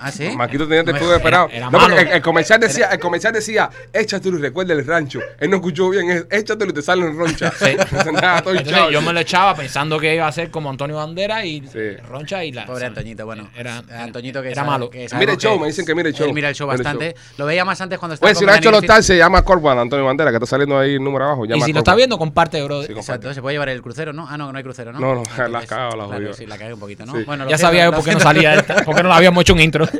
[0.00, 0.30] ¿Ah, sí?
[0.36, 1.48] Marquito tenía No esperado.
[1.50, 1.98] era no, porque malo.
[1.98, 5.20] el, el comercial decía, el comercial decía, échatelo y recuerda el rancho.
[5.40, 7.50] Él no escuchó bien, échatelo y te sale en roncha.
[7.58, 7.70] Sí.
[8.08, 11.96] Entonces, yo me lo echaba pensando que iba a ser como Antonio Bandera y Sí.
[12.08, 12.66] Roncha y la.
[12.66, 13.48] Pobre Antoñito, bueno.
[13.56, 14.90] Era, Antoñito que era sabe- malo.
[14.90, 16.26] que Mira el show, me dicen que mire el show.
[16.26, 17.14] Él mira el show Mira el bastante.
[17.38, 19.42] Lo veía más antes cuando estaba Oye, si no ha hecho los tal, se llama
[19.42, 21.46] Corban, Antonio Bandera, que está saliendo ahí el número abajo.
[21.46, 22.82] Y si lo está viendo, comparte, bro.
[22.82, 23.00] Sí, comparte.
[23.00, 24.26] Exacto, se puede llevar el crucero, ¿no?
[24.28, 24.98] Ah, no, no hay crucero, ¿no?
[25.00, 26.34] No, no, la cagado, la claro, jodió.
[26.34, 27.12] Sí, la cagué un poquito, ¿no?
[27.24, 29.54] Bueno, lo Ya sabía yo lo por qué no salía esta, porque no habíamos hecho
[29.54, 29.88] un intro.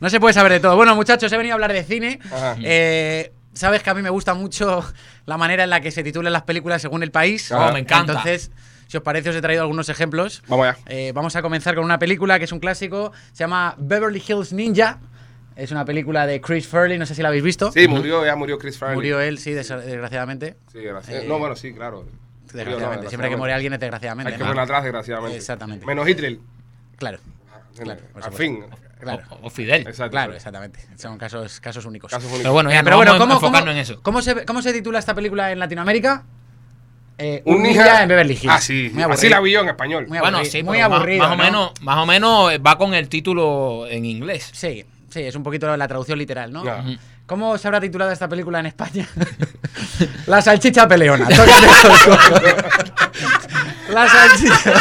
[0.00, 0.76] No se puede saber de todo.
[0.76, 2.20] Bueno, muchachos, he venido a hablar de cine.
[2.62, 4.84] Eh, Sabes que a mí me gusta mucho
[5.26, 7.50] la manera en la que se titulan las películas según el país.
[7.50, 8.12] Ah, me encanta.
[8.12, 8.52] Entonces,
[8.86, 10.44] si os parece, os he traído algunos ejemplos.
[10.46, 10.78] Vamos allá.
[10.86, 13.10] Eh, vamos a comenzar con una película que es un clásico.
[13.32, 15.00] Se llama Beverly Hills Ninja.
[15.56, 17.72] Es una película de Chris Farley, no sé si la habéis visto.
[17.72, 18.94] Sí, murió, ya murió Chris Farley.
[18.94, 20.56] Murió él, sí, des- desgraciadamente.
[20.72, 21.24] Sí, gracias.
[21.24, 22.06] Eh, no, bueno, sí, claro.
[22.52, 23.08] Desgraciadamente.
[23.08, 24.30] Siempre que muere alguien es desgraciadamente.
[24.32, 24.50] Hay que ¿no?
[24.50, 25.36] poner atrás, desgraciadamente.
[25.36, 25.84] Exactamente.
[25.84, 26.38] Menos Hitler.
[26.98, 27.18] Claro,
[27.84, 28.64] Claro, Al fin.
[29.00, 29.22] claro.
[29.42, 29.82] O, o Fidel.
[29.86, 30.10] Exacto.
[30.10, 30.80] Claro, exactamente.
[30.96, 32.10] Son casos, casos únicos.
[32.10, 32.42] Casos únicos.
[32.42, 34.02] Pero bueno, ya Pero no bueno, vamos a ¿cómo, enfocarnos cómo- en eso.
[34.02, 36.24] ¿cómo se, ¿cómo se titula esta película en Latinoamérica?
[37.20, 38.46] Eh, Un un ninja- ninja en Beverly Hills.
[38.48, 38.90] Ah, sí.
[38.94, 40.06] Muy Así la vi yo en español.
[40.08, 41.24] Muy Bueno, aburrido, sí, muy más- aburrido.
[41.24, 41.42] más, o ¿no?
[41.44, 44.50] menos, más o menos va con el título en inglés.
[44.52, 46.62] Sí, sí, es un poquito la traducción literal, ¿no?
[47.26, 49.06] ¿Cómo se habrá titulado esta película en España?
[50.26, 51.28] la salchicha peleona.
[53.90, 54.74] La salchicha.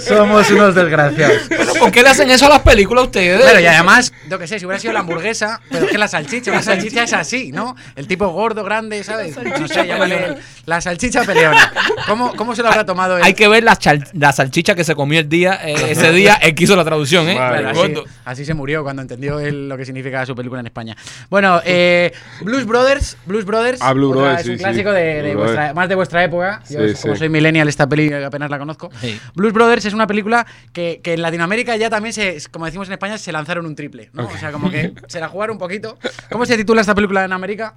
[0.00, 1.42] Somos unos desgraciados.
[1.48, 3.40] Pero ¿por qué le hacen eso a las películas a ustedes?
[3.40, 6.08] Claro, y además, yo que sé, si hubiera sido la hamburguesa, pero es que la
[6.08, 7.76] salchicha, una salchicha es así, ¿no?
[7.96, 9.36] El tipo gordo, grande, ¿sabes?
[9.58, 11.72] No sé, llámale el- la salchicha peleona.
[12.06, 13.22] ¿Cómo, ¿Cómo se lo habrá tomado él?
[13.24, 16.34] Hay que ver la, chal- la salchicha que se comió el día, eh, ese día,
[16.34, 17.34] él que hizo la traducción, ¿eh?
[17.36, 20.96] Claro, así, así se murió cuando entendió él lo que significa su película en España.
[21.28, 24.64] Bueno, eh, Blues Brothers, Blues Brothers, Ah, Blues otra- Brothers, es sí, un sí.
[24.64, 25.74] clásico de, de Blues vuestra, Brothers.
[25.76, 26.62] más de vuestra época.
[26.68, 27.18] Yo, Sí, como sí.
[27.18, 28.90] soy millennial, esta peli apenas la conozco.
[29.00, 29.18] Sí.
[29.34, 32.94] Blues Brothers es una película que, que en Latinoamérica ya también, se, como decimos en
[32.94, 34.10] España, se lanzaron un triple.
[34.12, 34.26] ¿no?
[34.26, 35.98] O sea, como que se la jugaron un poquito.
[36.30, 37.74] ¿Cómo se titula esta película en América?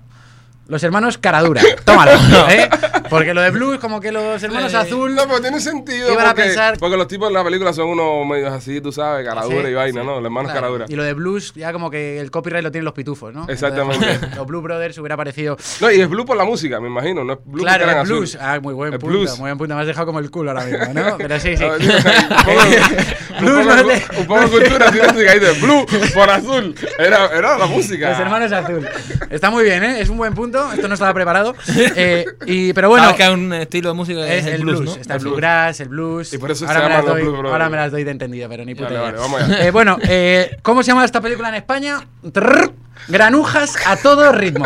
[0.68, 1.62] Los hermanos Caradura.
[1.86, 2.12] Tómalo.
[2.50, 2.70] ¿eh?
[3.10, 5.14] Porque lo de Blues, como que los hermanos Eh, Azul.
[5.14, 6.12] No, pero tiene sentido.
[6.14, 8.92] Iban a porque, pensar- porque los tipos en la película son unos medios así, tú
[8.92, 10.08] sabes, caradura Sí, y vaina, sí.
[10.08, 10.16] ¿no?
[10.16, 10.62] Los hermanos Claro.
[10.62, 10.86] caradura.
[10.88, 13.46] Y lo de blues, ya como que el copyright lo tienen los pitufos, ¿no?
[13.50, 14.10] Exactamente.
[14.10, 15.58] Entonces, los Blue Brothers hubiera parecido.
[15.82, 17.24] No, y es blue por la música, me imagino.
[17.26, 18.38] No es blue claro, eran el blues.
[18.40, 19.18] Ah, muy buen El punto.
[19.18, 19.32] blues.
[19.32, 19.76] Muy buen punto.
[19.76, 21.18] Me has dejado como el culo ahora mismo, ¿no?
[21.18, 21.64] Pero sí, sí.
[21.64, 24.90] A ver, dime, un poco- un Blues poco- es Un poco de cultura
[25.32, 26.74] ahí de blue por azul.
[26.98, 28.12] Era, era la música.
[28.12, 28.88] Los hermanos azul.
[29.30, 30.00] Está muy bien, ¿eh?
[30.00, 30.53] Es un buen punto.
[30.74, 31.56] Esto no estaba preparado.
[31.96, 33.04] Eh, y, pero bueno.
[33.06, 34.92] ¿Sabes que hay un estilo de música que Es el blues, ¿no?
[34.96, 36.34] está el bluegrass, el blues.
[36.34, 38.12] Y por eso se ahora, me llaman las doy, Blues ahora me las doy de
[38.12, 39.06] entendido, pero ni puta Vale, idea.
[39.12, 39.66] vale, vamos allá.
[39.68, 42.06] Eh, bueno, eh, ¿cómo se llama esta película en España?
[42.32, 42.72] Trrr,
[43.08, 44.66] granujas a todo ritmo.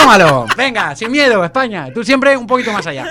[0.00, 1.88] Tómalo, venga, sin miedo, España.
[1.92, 3.06] Tú siempre un poquito más allá.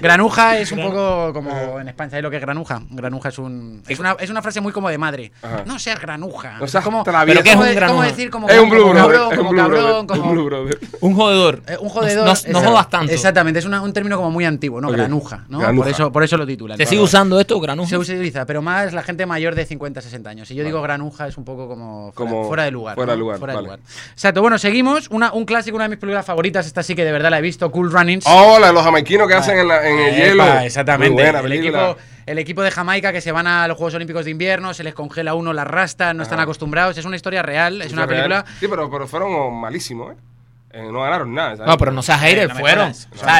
[0.00, 2.82] Granuja es un poco como en España, ¿sabes lo que es granuja?
[2.90, 5.32] Granuja es un es una, es una frase muy como de madre.
[5.42, 5.62] Ajá.
[5.66, 6.58] No seas granuja.
[6.58, 7.04] No seas como.
[7.04, 7.96] ¿Pero qué es como un de- granuja?
[7.96, 9.12] ¿Cómo decir como, Es un blue como brother.
[9.16, 10.06] cabrón, Es un como blue cabrón, brother.
[10.06, 10.78] como Un blue brother.
[11.00, 11.62] Un jodedor.
[11.66, 12.36] eh, un jodedor.
[12.48, 13.12] No, jodas tanto.
[13.12, 14.90] Exactamente, es una- un término como muy antiguo, ¿no?
[14.90, 15.58] Granuja, ¿no?
[15.60, 15.84] Granuja.
[15.84, 16.76] Por eso, por eso lo titulan.
[16.78, 17.88] ¿Se sigue usando esto, granuja?
[17.90, 20.48] Se utiliza, pero más la gente mayor de 50, 60 años.
[20.48, 22.94] Si yo digo granuja es un poco como fuera, Como fuera de lugar.
[22.94, 23.20] fuera de ¿no?
[23.20, 23.66] lugar, Fuera de vale.
[23.66, 23.80] lugar.
[24.12, 25.08] Exacto, bueno, seguimos.
[25.10, 27.42] Una, un clásico, una de mis películas favoritas, esta sí que de verdad la he
[27.42, 28.24] visto, Cool Runnings.
[28.26, 30.58] Oh, la de los jamaiquinos que hacen en, la- en el Epa, hielo.
[30.60, 31.14] Exactamente.
[31.14, 31.96] Muy buena el, equipo,
[32.26, 34.94] el equipo de Jamaica que se van a los Juegos Olímpicos de invierno, se les
[34.94, 36.44] congela uno las rastas, no están Ajá.
[36.44, 36.96] acostumbrados.
[36.98, 38.28] Es una historia real, es Eso una real.
[38.28, 38.44] película.
[38.60, 40.16] Sí, pero, pero fueron malísimos, ¿eh?
[40.78, 41.56] Eh, No ganaron nada.
[41.56, 41.66] ¿sabes?
[41.70, 42.92] No, pero no seas Eh, hater, no fueron.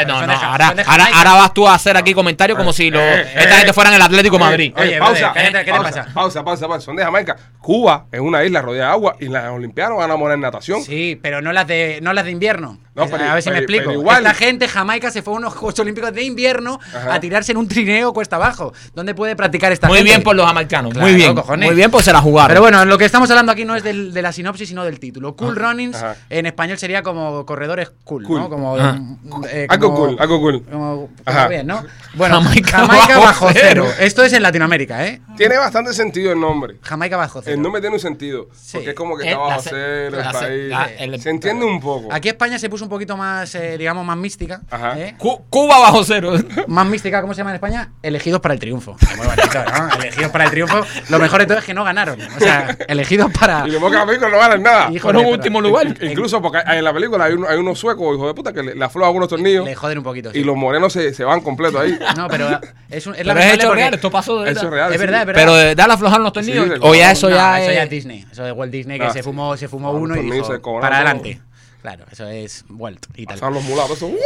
[0.07, 3.59] No, no, ahora, vas tú a hacer aquí comentarios como si lo, eh, esta eh,
[3.59, 4.73] gente fueran el Atlético de Madrid.
[4.77, 6.15] Oye, pausa, brother, cállate, ¿qué te pausa, pasa?
[6.15, 6.85] Pausa, pausa, pausa.
[6.87, 7.37] Son de Jamaica.
[7.61, 10.83] Cuba es una isla rodeada de agua y las Olimpiadas van a morir en natación.
[10.83, 12.79] Sí, pero no las de, no las de invierno.
[12.95, 13.93] No, pero- a ver si me explico.
[13.93, 14.19] igual.
[14.25, 17.15] Esta gente, Jamaica, se fue a unos Juegos Olímpicos de invierno Ajá.
[17.15, 18.73] a tirarse en un trineo cuesta abajo.
[18.95, 20.13] ¿Dónde puede practicar esta Muy gente?
[20.13, 21.35] bien por los jamaicanos, Claro, muy bien.
[21.35, 21.67] cojones.
[21.69, 22.49] Muy bien, pues se la jugaron.
[22.49, 24.99] Pero bueno, lo que estamos hablando aquí no es del- de la sinopsis, sino del
[24.99, 25.37] título.
[25.37, 26.17] Cool Runnings, Ajá.
[26.31, 28.41] en español sería como corredores cool, Cool.
[28.41, 28.49] ¿no?
[28.51, 30.63] Como, eh, como- cool, algo cool.
[30.71, 31.37] Como, Ajá.
[31.39, 31.85] como bien, ¿no?
[32.15, 33.85] Bueno, Jamaica, Jamaica bajo, bajo cero.
[33.87, 33.87] cero.
[34.01, 35.21] Esto es en Latinoamérica, ¿eh?
[35.37, 36.77] Tiene bastante sentido el nombre.
[36.83, 37.55] Jamaica bajo cero.
[37.57, 38.49] El nombre tiene un sentido.
[38.55, 38.79] Sí.
[38.79, 40.69] Porque es como que Eh, está bajo se- cero, el país.
[40.71, 42.13] la- el- Se entiende un poco.
[42.13, 44.61] Aquí España se puso un poquito más, eh, digamos, más mística.
[44.71, 44.99] Ajá.
[44.99, 45.15] ¿eh?
[45.19, 46.33] Cu- Cuba bajo cero.
[46.69, 47.91] Más mística, ¿cómo se llama en España?
[48.03, 48.97] Elegidos para el triunfo.
[49.17, 49.89] Muy bonito, ¿no?
[50.03, 50.81] Elegidos para el triunfo.
[51.09, 52.19] Lo mejor de todo es que no ganaron.
[52.21, 53.67] O sea, elegidos para.
[53.67, 54.91] Y de moca a México no ganan nada.
[55.01, 55.87] Fueron último lugar.
[56.03, 58.75] Incluso porque en la película hay, un- hay unos suecos, hijo de puta, que le,
[58.75, 60.31] le aflojan algunos tornillos Le joden un poquito.
[60.33, 60.39] sí.
[60.39, 61.99] y los morenos se, se van completos ahí.
[62.17, 62.49] No, pero
[62.91, 64.77] es, un, es Pero es hecho real, esto pasó de Eso es verdad.
[64.77, 64.93] real.
[64.93, 65.07] Es sí.
[65.07, 65.41] verdad, es verdad.
[65.43, 66.67] Pero de darle aflojar los tornillos.
[66.67, 67.77] Sí, o ya eso No, ya eso es.
[67.77, 68.27] ya es Disney.
[68.31, 69.23] Eso de Walt Disney que Ah, se sí.
[69.25, 70.81] fumó, se fumó Ah, uno y dijo, para todo.
[70.83, 71.41] adelante.
[71.87, 73.37] Claro, eso es Walt y tal.
[73.37, 73.97] Pasaban los mulatos.
[73.97, 74.19] eso, ¡guau!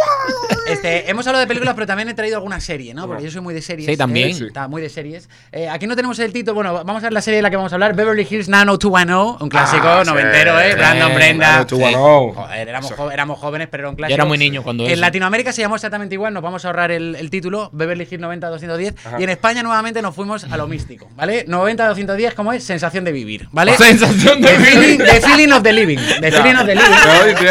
[0.67, 3.07] Este, hemos hablado de películas, pero también he traído alguna serie, ¿no?
[3.07, 3.87] Porque yo soy muy de series.
[3.87, 4.31] Sí, también.
[4.31, 4.35] ¿eh?
[4.35, 4.45] Sí.
[4.47, 5.29] Está muy de series.
[5.53, 6.55] Eh, aquí no tenemos el título.
[6.55, 9.43] Bueno, vamos a ver la serie de la que vamos a hablar: Beverly Hills 90210.
[9.43, 10.11] Un clásico Ah, sí.
[10.11, 10.75] noventero, ¿eh?
[10.75, 11.15] Brandon Sí.
[11.17, 11.67] Brenda.
[11.67, 12.33] Tú, bueno.
[12.35, 14.11] Joder, éramos, jo- éramos jóvenes, pero era un clásico.
[14.11, 15.01] Yo era muy niño cuando En eso.
[15.03, 18.95] Latinoamérica se llamó exactamente igual, nos vamos a ahorrar el, el título, Beverly Hills 90-210.
[19.19, 21.45] Y en España nuevamente nos fuimos a lo místico, ¿vale?
[21.47, 22.65] 90-210, como es?
[22.65, 23.77] Sensación de vivir, ¿vale?
[23.77, 24.71] Sensación de The vivir.
[24.73, 25.99] feeling, the feeling of the living.
[26.23, 27.50] The feeling of the living.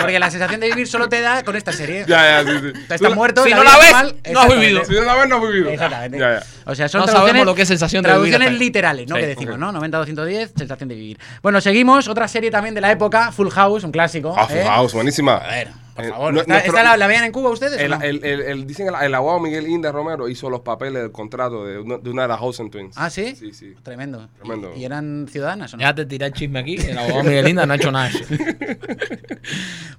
[0.00, 2.04] Porque la sensación de vivir solo te da con esta serie.
[2.06, 2.72] Ya, ya, sí, sí.
[2.86, 3.44] Tú estás muerto.
[3.44, 4.84] si la no la ves, normal, no has vivido.
[4.84, 5.70] Si no la ves, no has vivido.
[5.70, 6.18] Exactamente.
[6.18, 6.42] Ya, ya.
[6.64, 9.16] O sea, son No traducciones, sabemos lo que es sensación de vivir traducciones literales, ¿no?
[9.16, 9.20] Sí.
[9.22, 9.60] que decimos, Ok.
[9.60, 9.72] ¿no?
[9.72, 11.18] 90-210, sensación de vivir.
[11.42, 12.08] Bueno, seguimos.
[12.08, 14.34] Otra serie también de la época, Full House, un clásico.
[14.36, 14.64] Ah, Full ¿eh?
[14.64, 15.36] House, buenísima.
[15.36, 16.36] A ver, por Eh, favor.
[16.36, 17.80] ¿Esta, nuestro- esta la, la veían en Cuba ustedes?
[17.80, 18.00] El, no?
[18.02, 21.64] el, el, el- dicen el, el abogado Miguel Inda Romero hizo los papeles del contrato
[21.66, 22.94] de una de, una de las Olsen Twins.
[22.98, 23.34] ¿Ah, sí?
[23.36, 23.74] Sí, sí.
[23.82, 24.28] Tremendo.
[24.38, 24.72] Tremendo.
[24.74, 25.80] ¿Y, y eran ciudadanas o no?
[25.82, 26.76] Ya te tiré el chisme aquí.
[26.76, 28.08] El abogado Miguelinda no ha hecho nada.
[28.08, 28.24] de eso.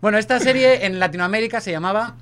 [0.01, 2.15] Bueno, esta serie en Latinoamérica se llamaba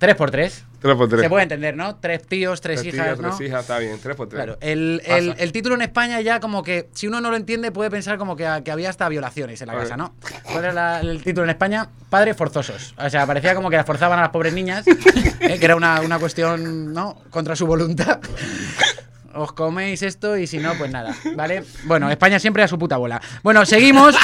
[0.00, 0.64] 3x3.
[0.82, 1.20] Por.
[1.20, 1.96] Se puede entender, ¿no?
[1.96, 3.36] Tres tíos, tres, Tres hijas, tías, ¿no?
[3.36, 3.98] Tres hijas, está bien.
[4.02, 4.42] Tres por tres.
[4.42, 7.70] Claro, el, el- el título en España ya como que, si uno no lo entiende,
[7.72, 10.14] puede pensar como que, que había hasta violaciones en la casa, ¿no?
[10.44, 11.88] ¿Cuál era la- el título en España?
[12.10, 12.94] Padres forzosos.
[12.98, 15.58] O sea, parecía como que las forzaban a las pobres niñas, ¿eh?
[15.58, 17.16] que era una, una cuestión, ¿no?
[17.30, 18.20] Contra su voluntad.
[19.34, 21.64] Os coméis esto y si no, pues nada, ¿vale?
[21.84, 23.20] Bueno, España siempre a su puta bola.
[23.42, 24.14] Bueno, seguimos.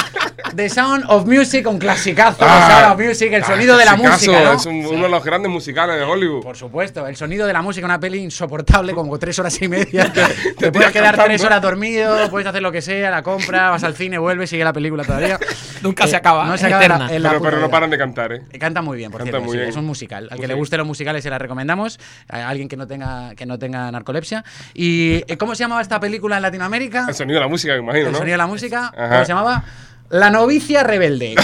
[0.55, 2.37] The Sound of Music, un clasicazo.
[2.39, 4.53] The Sound of Music, el ah, sonido de la música, ¿no?
[4.53, 6.41] Es un- uno de los grandes musicales de Hollywood.
[6.43, 10.11] Por supuesto, el sonido de la música, una peli insoportable, como tres horas y media.
[10.13, 11.23] Te, te puedes tiras quedar cantando.
[11.25, 14.63] tres horas dormido, puedes hacer lo que sea, la compra, vas al cine, vuelves, sigue
[14.63, 15.37] la película todavía.
[15.81, 17.15] Nunca se Eh, acaba, No es se acaba en la- eterna.
[17.15, 18.41] en la pero, pero no paran de cantar, ¿eh?
[18.59, 19.45] Canta muy bien, por Canta cierto.
[19.45, 19.69] muy sí, bien.
[19.69, 20.27] es un musical.
[20.31, 20.47] Al que Sí.
[20.47, 21.99] le gusten los musicales se la recomendamos.
[22.27, 24.43] A alguien que no tenga, que no tenga narcolepsia.
[24.73, 27.05] ¿Y eh, cómo se llamaba esta película en Latinoamérica?
[27.07, 28.17] El sonido de la música, me imagino, El ¿no?
[28.17, 28.91] sonido de la música.
[28.95, 29.09] Ajá.
[29.09, 29.63] ¿Cómo se llamaba?
[30.09, 31.35] La novicia rebelde.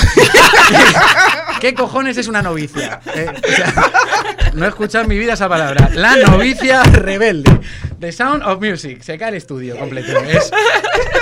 [1.62, 3.00] ¿Qué cojones es una novicia?
[3.14, 3.92] Eh, o sea,
[4.54, 5.90] no he escuchado en mi vida esa palabra.
[5.94, 7.60] La novicia rebelde.
[8.00, 9.02] The Sound of Music.
[9.02, 10.18] Se cae el estudio completo.
[10.22, 10.52] Es,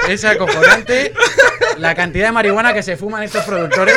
[0.08, 1.13] es acojonante
[1.78, 3.96] la cantidad de marihuana que se fuman estos productores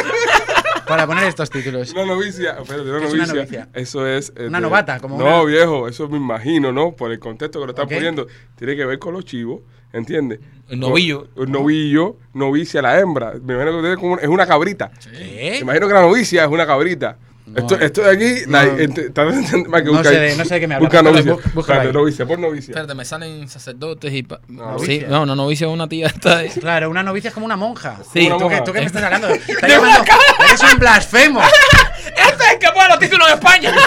[0.86, 1.92] para poner estos títulos.
[1.92, 3.34] Una novicia, espérate, una ¿Qué es una novicia.
[3.34, 3.68] novicia?
[3.74, 4.32] Eso es.
[4.36, 6.92] eh, Una de- novata, como No, una- viejo, eso me imagino, ¿no?
[6.92, 7.92] Por el contexto que lo están Ok.
[7.94, 8.26] poniendo.
[8.56, 9.60] Tiene que ver con los chivos,
[9.92, 10.40] ¿entiendes?
[10.68, 11.28] El novillo.
[11.36, 13.34] El novillo, novicia la hembra.
[13.42, 14.90] Me imagino que ustedes como una- es una cabrita.
[15.12, 15.50] ¿Qué?
[15.52, 17.18] Me imagino que la novicia es una cabrita.
[17.54, 20.30] Esto, esto de aquí, la- ent- está- más que No busca sé ahí.
[20.30, 20.90] de- no sé de qué me hablas.
[20.90, 21.36] Busca novicia.
[21.60, 22.70] Espérate, novicia, por novicia.
[22.72, 24.22] Espérate, me salen sacerdotes y.
[24.24, 25.00] pa- Novicia.
[25.00, 26.38] Sí, no, no, novicia es una tía esta.
[26.38, 27.98] de- Claro, una novicia es como una monja.
[28.12, 28.28] Sí.
[28.28, 28.64] ¿Tú, Una qué, monja.
[28.64, 29.28] tú qué me estás hablando?
[29.28, 30.04] Estás llamando-
[30.48, 31.40] Eres un blasfemo.
[32.06, 33.72] ¡Este es el que pone los títulos en España!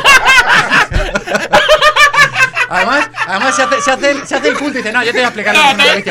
[2.71, 5.07] Además, además se, hace, se, hace el, se hace el culto y dice, no, yo
[5.11, 6.03] te voy a explicar No, eh,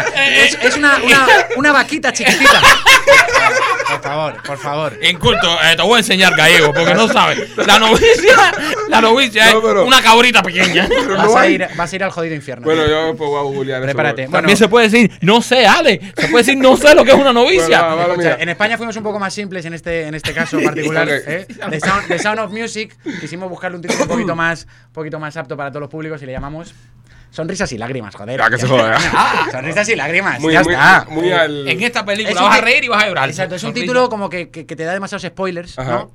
[0.44, 2.61] Es, es una, una, una vaquita chiquitita.
[3.90, 4.92] Por favor, por favor.
[5.03, 7.57] Inculto, eh, te voy a enseñar gallego porque no sabes.
[7.57, 8.53] La novicia,
[8.88, 10.87] la novicia No, es una cabrita pequeña.
[10.88, 12.64] Pero Vas no a, hay- ir, vas a ir al jodido infierno.
[12.64, 13.87] Bueno, yo pues, voy a googlear eso.
[13.87, 14.22] Prepárate.
[14.22, 16.01] Bueno, Bueno, También se puede decir, no sé, Ale.
[16.16, 17.81] Se puede decir, no sé lo que es una novicia.
[17.81, 18.37] Bueno, va, va, Escucha, mira.
[18.42, 21.09] en España fuimos un poco más simples en este, en este caso particular.
[21.18, 21.22] Ok.
[21.27, 21.46] ¿eh?
[21.70, 22.96] The, Sound, The Sound of Music.
[23.20, 26.20] Quisimos buscarle un título un poquito más, un poquito más apto para todos los públicos
[26.22, 26.74] y le llamamos
[27.30, 28.38] Sonrisas y lágrimas, joder.
[28.40, 29.46] Ya, que se joda, ya.
[29.52, 30.40] Sonrisas y lágrimas.
[30.40, 31.06] muy, ya muy, está.
[31.10, 31.68] muy al.
[31.68, 33.28] En esta película Es vas a reír y vas a llorar.
[33.28, 33.82] Exacto, es un Sonrisa.
[33.84, 35.90] título como que, que- que te da demasiados spoilers, Ajá.
[35.90, 36.10] ¿no?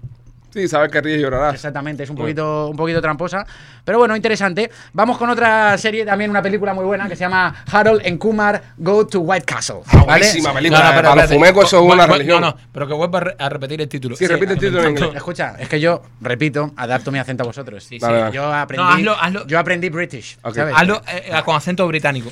[0.54, 1.56] Sí, sabes que ríes y llorarás.
[1.56, 3.44] Exactamente, es un poquito, un poquito tramposa.
[3.84, 4.70] Pero bueno, interesante.
[4.94, 8.62] Vamos con otra serie, también una película muy buena que se llama Harold and Kumar
[8.78, 9.78] Go to White Castle.
[9.92, 10.06] ¿vale?
[10.06, 10.80] Buenísima película.
[10.80, 12.40] No, no, pero para los fumecos eso es una religión.
[12.42, 14.16] No, no, pero que vuelva a, re- a repetir el título.
[14.16, 15.10] Sí, repite el título en inglés.
[15.16, 17.84] Escucha, es que yo, repito, adapto mi acento a vosotros.
[17.84, 18.00] Sí, sí.
[18.00, 18.36] Dale, dale.
[18.36, 19.48] Yo aprendí, No, hazlo, hazlo.
[19.48, 20.38] yo aprendí British.
[20.44, 20.54] Ok.
[20.54, 20.76] ¿sabes?
[20.78, 22.30] Hazlo eh, eh, con acento británico.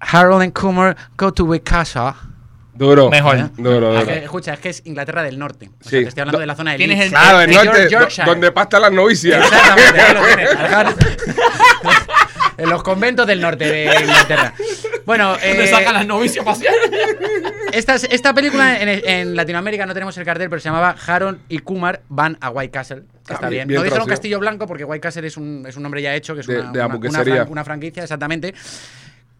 [0.00, 2.12] Harold and Kumar Go to White Castle.
[2.80, 3.10] Duro.
[3.10, 3.36] Mejor.
[3.38, 3.46] ¿eh?
[3.58, 4.06] Duro, Es duro.
[4.06, 5.68] que, escucha, es que es Inglaterra del Norte.
[5.68, 6.02] O sea, Sí.
[6.04, 8.26] te estoy hablando de la zona del Tienes el- Claro, el de norte, Yorkshire.
[8.26, 9.44] donde pastan las novicias.
[9.44, 10.22] Exactamente, ahí lo
[10.94, 10.96] tienes.
[12.56, 14.52] En los conventos del norte de Inglaterra.
[15.06, 16.74] Bueno, ¿Dónde eh, sacan las novicias pasear?
[17.72, 21.60] esta, esta película en, en Latinoamérica no tenemos el cartel, pero se llamaba Harold y
[21.60, 23.02] Kumar van a White Castle.
[23.26, 23.78] que Ah, está bien- bien.
[23.78, 24.06] no dijeron.
[24.06, 26.60] Castillo Blanco porque White Castle es un, es un nombre ya hecho, que es De-
[26.60, 28.54] una, de una- una fran- una franquicia, exactamente.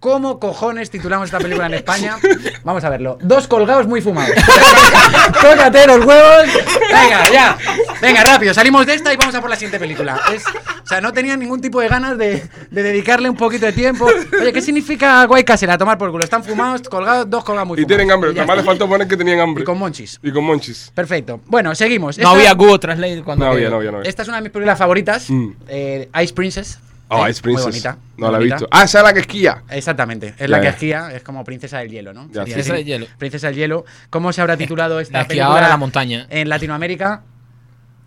[0.01, 2.17] ¿Cómo cojones titulamos esta película en España?
[2.65, 3.19] Vamos a verlo.
[3.21, 4.35] Dos colgados muy fumados.
[5.43, 6.47] Tócate los huevos.
[6.91, 7.59] Venga, ya.
[8.01, 8.55] Venga, rápido.
[8.55, 10.19] Salimos de esta y vamos a por la siguiente película.
[10.35, 13.73] Es- o sea, no tenía ningún tipo de ganas de, de dedicarle un poquito de
[13.73, 14.07] tiempo.
[14.41, 15.71] Oye, ¿qué significa White Castle?
[15.71, 16.25] A tomar por culo.
[16.25, 17.97] Están fumados, colgados, dos colgados muy Y fumados.
[17.99, 18.31] tienen hambre.
[18.31, 18.71] Y ya Nada más le está.
[18.73, 19.63] faltó poner que tenían hambre.
[19.63, 20.19] Y con monchis.
[20.23, 20.91] Y con monchis.
[20.95, 21.41] Perfecto.
[21.47, 22.17] Bueno, seguimos.
[22.17, 23.45] No Esta- había Google Translate cuando.
[23.45, 24.09] No había, no había, no había.
[24.09, 25.29] Esta es una de mis películas favoritas.
[25.29, 25.49] Mm.
[25.69, 26.79] eh, Ice Princess.
[27.11, 27.65] Oh, Eh, Ice Princess.
[27.67, 27.99] Muy bonita.
[28.17, 28.69] No muy la he visto.
[28.71, 29.63] Ah, esa es la que esquía.
[29.71, 32.29] Exactamente, es Ya, la que esquía, es como Princesa del Hielo, ¿no?
[32.29, 33.07] Princesa del Hielo.
[33.19, 33.85] Princesa del Hielo.
[34.11, 36.27] ¿Cómo se habrá titulado esta la película la montaña.
[36.31, 37.23] en Latinoamérica?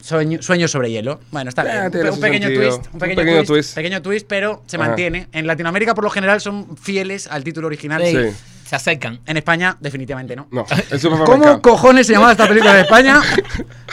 [0.01, 1.21] Sueño, sueño sobre hielo.
[1.31, 2.09] Bueno, está Eh, bien.
[2.09, 2.87] Un, pequeño twist.
[2.87, 3.75] Un Un pequeño, twist, twist.
[3.75, 4.87] Pequeño twist, pero se Ajá.
[4.87, 5.29] mantiene.
[5.31, 8.01] En Latinoamérica, por lo general, son fieles al título original.
[8.05, 8.11] Sí.
[8.11, 8.35] Sí.
[8.67, 9.21] Se acercan.
[9.25, 10.47] En España, definitivamente no.
[10.51, 10.65] No.
[11.25, 13.21] ¿Cómo cojones se llamaba esta película de España?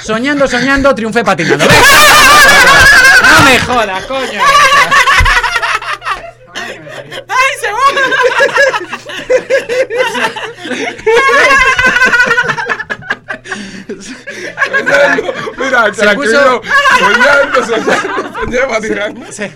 [0.03, 1.65] Soñando, soñando, triunfé patinando.
[3.23, 4.41] No me jodas, coño.
[14.67, 16.63] Soñando, Mira, Se puso-
[16.99, 19.33] Soñando, soñando, soñando, patinando.
[19.33, 19.53] Se,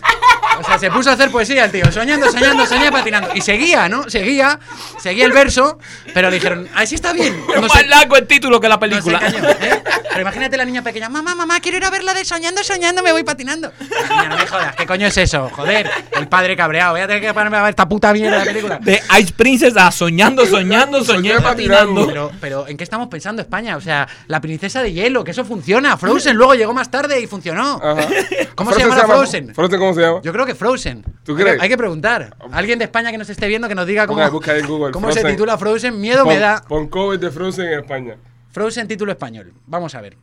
[0.59, 1.90] o sea, se puso a hacer poesía el tío.
[1.92, 3.30] Soñando, soñando, soñé patinando.
[3.34, 4.09] Y seguía, ¿no?
[4.09, 4.59] Seguía,
[5.00, 5.78] seguía el verso,
[6.12, 7.34] pero le dijeron, así está bien.
[7.48, 9.18] Es No más largo el título que la no película.
[9.18, 9.82] engañó, ¿eh?
[10.11, 13.02] Pero imagínate la niña pequeña, mamá, mamá, quiero ir a ver la de soñando, soñando,
[13.02, 13.72] me voy patinando.
[13.80, 15.50] La niña, no me jodas, ¿qué coño es eso?
[15.52, 18.44] Joder, el padre cabreado, voy a tener que ponerme a ver esta puta mierda de
[18.44, 18.78] película.
[18.80, 22.07] De Ice Princess a soñando, soñando, Soñé patinando.
[22.07, 23.76] Pero, pero, ¿en qué estamos pensando España?
[23.76, 25.96] O sea, la princesa de hielo, que eso funciona.
[25.96, 27.80] Frozen luego llegó más tarde y funcionó.
[27.82, 28.07] Ajá.
[28.55, 29.55] ¿Cómo se llama Frozen?
[29.55, 30.20] Frozen, ¿cómo se llama?
[30.22, 31.03] Yo creo que Frozen.
[31.24, 31.62] ¿Tú Hay que- crees?
[31.62, 32.36] Hay que preguntar.
[32.53, 34.66] Alguien de España que nos esté viendo que nos diga cómo, Busca- busca ahí en
[34.66, 36.01] Google, cómo se titula Frozen.
[36.01, 36.62] Miedo me da.
[36.68, 38.16] Pon cover de Frozen en España.
[38.51, 39.53] Frozen título español.
[39.66, 40.16] Vamos a ver.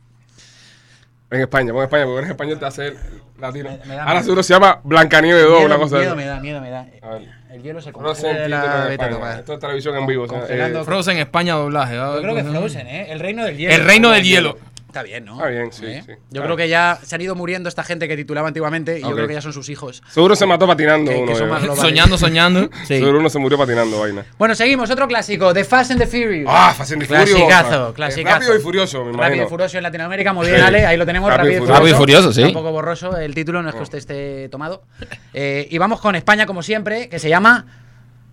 [1.30, 2.94] En España, pon España, porque eres español te hace
[3.38, 3.70] latino.
[3.70, 6.16] Me- me da Ahora seguro se llama Blancanieves 2, miedo, una cosa miedo así.
[6.18, 6.80] me da, miedo me da.
[7.00, 7.28] A ver.
[7.50, 8.60] El hielo se Frozen, congela.
[8.62, 9.10] título en vete a España.
[9.14, 9.38] tomar.
[9.38, 10.24] Esto es televisión en vivo.
[10.24, 11.94] o sea, eh, Frozen España doblaje.
[11.96, 13.12] Yo creo que Frozen, ¿eh?
[13.12, 13.74] El reino del hielo.
[13.74, 14.58] El reino del hielo.
[14.92, 15.36] Está bien, ¿no?
[15.36, 16.02] Está bien, sí, ¿Eh?
[16.04, 16.12] sí.
[16.32, 19.12] Yo creo que ya se han ido muriendo esta gente que titulaba antiguamente y yo
[19.12, 20.02] creo que ya son sus hijos.
[20.10, 21.34] Seguro se mató patinando Que- que uno.
[21.34, 21.78] son globales.
[21.80, 22.68] Soñando, soñando.
[22.86, 22.98] Sí.
[22.98, 24.26] Seguro uno se murió patinando, vaina.
[24.36, 24.90] Bueno, seguimos.
[24.90, 25.54] Otro clásico.
[25.54, 26.46] The Fast and the Furious.
[26.46, 27.30] Ah, Fast and the Furious.
[27.30, 28.34] Clasicazo, Eh, clasicazo.
[28.40, 29.22] Rápido y furioso, me imagino.
[29.22, 30.66] Rápido y Furioso en Latinoamérica, muy bien, Sí.
[30.66, 31.80] Ale, ahí lo tenemos, Rápido y Rápido, y Furioso.
[31.80, 32.42] Rápido y Furioso, sí.
[32.42, 34.82] Un poco borroso el título, no es que usted esté tomado.
[35.32, 37.64] Eh, y vamos con España, como siempre, que se llama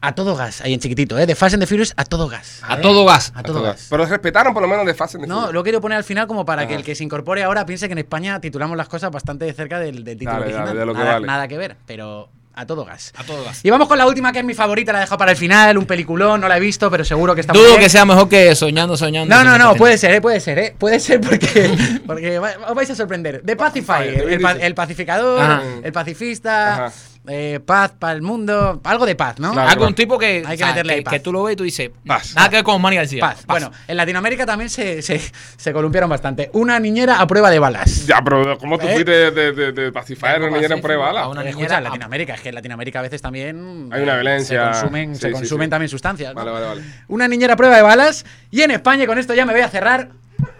[0.02, 1.26] A Todo Gas, ahí en chiquitito, ¿eh?
[1.26, 2.62] De Fast and the Furious a todo gas.
[2.64, 3.34] A todo gas.
[3.36, 3.88] A todo gas.
[3.89, 5.54] Pero respetaron por lo menos de Fast and the No, Furious.
[5.54, 7.91] lo quiero poner al final como para que el que se incorpore ahora piense que
[7.93, 10.68] en España titulamos las cosas bastante de cerca del, del título Dale, original.
[10.68, 11.28] dale, de lo que nada, vale.
[11.28, 13.12] nada que ver, pero a todo gas.
[13.18, 13.60] A todo gas.
[13.64, 15.86] Y vamos con la última, que es mi favorita, la dejo para el final, un
[15.86, 17.82] peliculón, no la he visto, pero seguro que está muy Dudo bien.
[17.84, 19.34] que sea mejor que soñando, soñando.
[19.36, 20.22] No, no, no, puede ser, ¿eh?
[20.22, 20.76] puede ser, ¿eh?
[20.78, 21.72] Puede ser porque,
[22.06, 23.41] porque os vais a sorprender.
[23.45, 25.62] The Pacifier, Pacifier, el, el pacificador, Ajá.
[25.84, 26.93] el pacifista, Ajá.
[27.30, 29.52] Eh, paz para el mundo, algo de paz, ¿no?
[29.54, 29.70] Claro.
[29.70, 31.14] Algún tipo que, Hay que meterle que, paz.
[31.14, 32.34] que tú lo ves y tú dices, Paz.
[32.36, 33.22] nada que ver con Manny García.
[33.22, 33.46] Paz.
[33.46, 35.22] Bueno, en Latinoamérica también se, se,
[35.58, 36.50] se columpiaron bastante.
[36.54, 38.06] Una niñera a prueba de balas.
[38.08, 38.94] Ya, pero ¿cómo tú ¿Eh?
[38.94, 41.10] fuiste de, de, de, de pacifier a niñera en prueba?
[41.12, 44.74] a una niñera a- Latinoamérica, es que en Latinoamérica a veces también Hay una violencia.
[44.74, 45.70] Se consumen, Sí, se sí, consumen sí.
[45.70, 46.34] también sustancias.
[46.34, 46.40] ¿no?
[46.40, 46.82] Vale, vale, vale.
[47.08, 48.26] Una niñera a prueba de balas.
[48.52, 50.10] Y en España, con esto ya me voy a cerrar.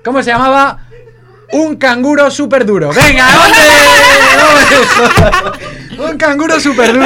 [0.04, 0.86] ¿Cómo se llamaba?
[1.52, 2.92] Un canguro súper duro.
[2.94, 3.60] ¡Venga, hombre!
[6.00, 7.06] Un canguro súper duro.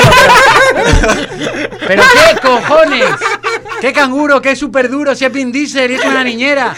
[1.87, 3.09] Pero qué cojones.
[3.81, 4.41] ¿Qué canguro?
[4.41, 5.15] ¿Qué súper duro?
[5.15, 5.65] Si es Vin y
[5.95, 6.75] es una niñera.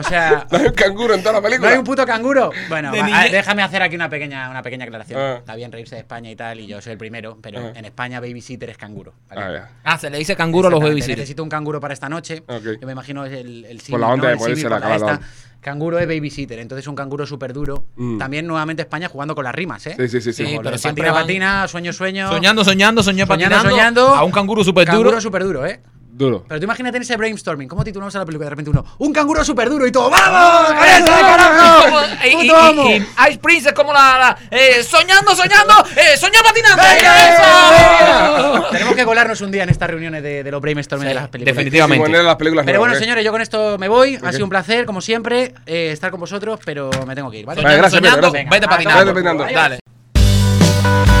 [0.00, 1.70] O sea, No hay un canguro en toda la ¿No película.
[1.70, 2.50] hay un puto canguro?
[2.68, 5.20] Bueno, a- déjame hacer aquí una pequeña, una pequeña aclaración.
[5.20, 5.36] Ah.
[5.38, 7.72] Está bien reírse de España y tal, y yo soy el primero, pero Ah.
[7.78, 9.12] en España babysitter es canguro.
[9.28, 9.58] ¿vale?
[9.58, 9.68] Ah.
[9.84, 11.18] Ah, se le dice canguro a los babysitters.
[11.18, 12.42] Necesito un canguro para esta noche.
[12.48, 12.62] Ok.
[12.80, 14.44] Yo me imagino es el, el Por la símil, onda ¿no?
[14.80, 15.20] de la esta.
[15.60, 17.84] Canguro es babysitter, entonces un canguro súper duro.
[17.96, 18.16] Mm.
[18.16, 19.94] También nuevamente España jugando con las rimas, ¿eh?
[19.98, 20.32] Sí, sí, sí.
[20.32, 20.58] sí.
[20.62, 22.28] Pero siempre patina, van- patina, sueño, sueño.
[22.30, 24.14] Soñando, soñando, soñé Soñando, patinando soñando.
[24.14, 24.98] a un canguro súper duro.
[25.00, 25.80] Canguro súper duro, ¿eh?
[26.20, 26.44] Duro.
[26.46, 28.44] Pero tú imagínate en ese brainstorming, ¿cómo titulamos a la película?
[28.44, 30.66] De repente uno, un canguro súper duro y todo, ¡vamos!
[30.74, 31.84] ¡Con eso, carajo!
[31.84, 32.90] Como- y, y- ¡Puto amo!
[32.90, 32.96] y- y
[33.30, 36.82] Ice Princess como la, la- eh, soñando, soñando, eh, soñé patinando.
[36.82, 37.30] ¡Venga!
[37.30, 38.66] ¡Eso!
[38.70, 41.56] Tenemos que colarnos un día en estas reuniones de, de los brainstorming de las películas.
[41.56, 42.22] definitivamente.
[42.22, 42.98] Las películas Pero bueno, ¿eh?
[42.98, 44.18] señores, yo con esto me voy.
[44.22, 47.46] Ha sido un placer, como siempre, eh, estar con vosotros, pero me tengo que ir,
[47.46, 47.62] ¿vale?
[47.62, 48.50] Vale, Soñando, gracias, Pedro, soñando, gracias.
[48.50, 49.14] vete patinando.
[49.14, 49.60] Vete patinando.
[49.60, 51.19] Dale.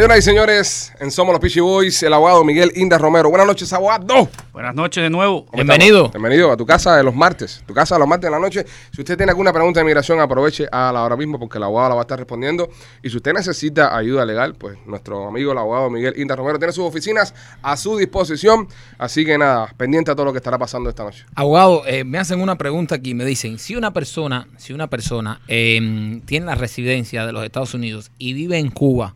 [0.00, 3.28] Señoras y señores, en Somos los Peachy Boys, el abogado Miguel Inda Romero.
[3.28, 4.30] Buenas noches, abogado.
[4.50, 5.44] Buenas noches de nuevo.
[5.44, 6.06] ¿Cómo Bienvenido.
[6.06, 6.12] estamos?
[6.12, 7.62] Bienvenido a tu casa de los martes.
[7.66, 8.64] Tu casa de los martes de la noche.
[8.94, 11.90] Si usted tiene alguna pregunta de migración, aproveche a la ahora mismo porque el abogado
[11.90, 12.70] la va a estar respondiendo.
[13.02, 16.72] Y si usted necesita ayuda legal, pues nuestro amigo el abogado Miguel Inda Romero tiene
[16.72, 18.68] sus oficinas a su disposición.
[18.96, 21.26] Así que nada, pendiente a todo lo que estará pasando esta noche.
[21.34, 23.12] Abogado, eh, me hacen una pregunta aquí.
[23.12, 27.74] Me dicen, si una persona, si una persona eh, tiene la residencia de los Estados
[27.74, 29.14] Unidos y vive en Cuba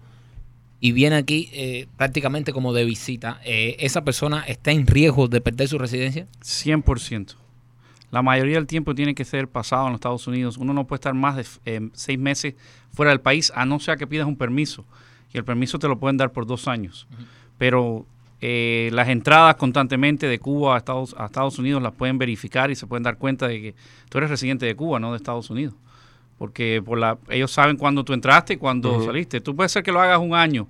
[0.84, 5.40] y viene aquí eh, prácticamente como de visita, eh, ¿esa persona está en riesgo de
[5.40, 6.26] perder su residencia?
[6.42, 7.36] 100%.
[8.10, 10.58] La mayoría del tiempo tiene que ser pasado en los Estados Unidos.
[10.58, 12.54] Uno no puede estar más de eh, seis meses
[12.92, 14.84] fuera del país, a no ser que pidas un permiso.
[15.32, 17.08] Y el permiso te lo pueden dar por dos años.
[17.56, 18.04] Pero
[18.42, 22.76] eh, las entradas constantemente de Cuba a Estados, a Estados Unidos las pueden verificar y
[22.76, 23.74] se pueden dar cuenta de que
[24.10, 25.72] tú eres residente de Cuba, no de Estados Unidos.
[26.38, 29.40] Porque por la, ellos saben cuándo tú entraste y cuándo saliste.
[29.40, 30.66] Tú puedes ser que lo hagas un año,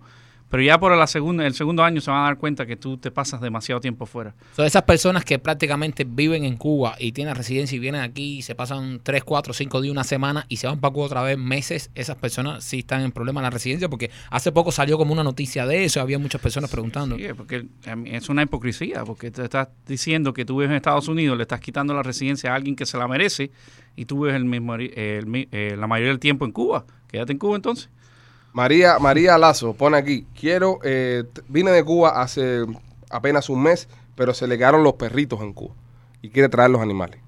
[0.51, 2.97] Pero ya por la segunda, el segundo año se van a dar cuenta que tú
[2.97, 4.34] te pasas demasiado tiempo fuera.
[4.55, 8.42] Son esas personas que prácticamente viven en Cuba y tienen residencia y vienen aquí y
[8.42, 11.38] se pasan 3, 4, 5 días, una semana y se van para Cuba otra vez
[11.38, 11.90] meses.
[11.95, 15.24] Esas personas sí están en problema en la residencia porque hace poco salió como una
[15.24, 16.01] noticia de eso.
[16.01, 17.16] Había muchas personas preguntando.
[17.16, 17.66] Sí, porque
[17.97, 21.42] mí es una hipocresía, porque te estás diciendo que tú vives en Estados Unidos, le
[21.42, 23.51] estás quitando la residencia a alguien que se la merece
[23.97, 26.84] y tú vives el mismo, el eh, la mayoría del tiempo en Cuba.
[27.09, 27.90] Quédate en Cuba entonces.
[28.55, 32.61] María, María Lazo pone aquí, quiero, eh, vine de Cuba hace
[33.11, 35.74] apenas un mes, pero se le quedaron los perritos en Cuba
[36.22, 37.20] y quiere traer los animales.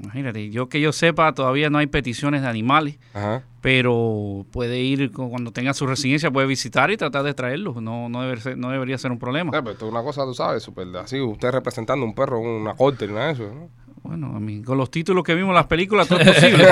[0.00, 3.42] Imagínate, yo que yo sepa, todavía no hay peticiones de animales, Ajá.
[3.62, 7.82] pero puede ir cu- cuando tenga su residencia, puede visitar y tratar de traerlos.
[7.82, 9.50] No, no, debe ser- no debería ser un problema.
[9.50, 10.70] Eh, pero esto es una cosa, tú sabes,
[11.02, 13.68] así, usted representando un perro una corte y nada de eso, ¿no?
[14.02, 16.66] Bueno, a mí, con los títulos que vimos en las películas, todo es posible.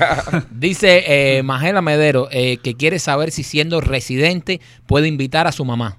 [0.50, 5.64] Dice eh, Magela Medero eh, que quiere saber si siendo residente puede invitar a su
[5.64, 5.98] mamá.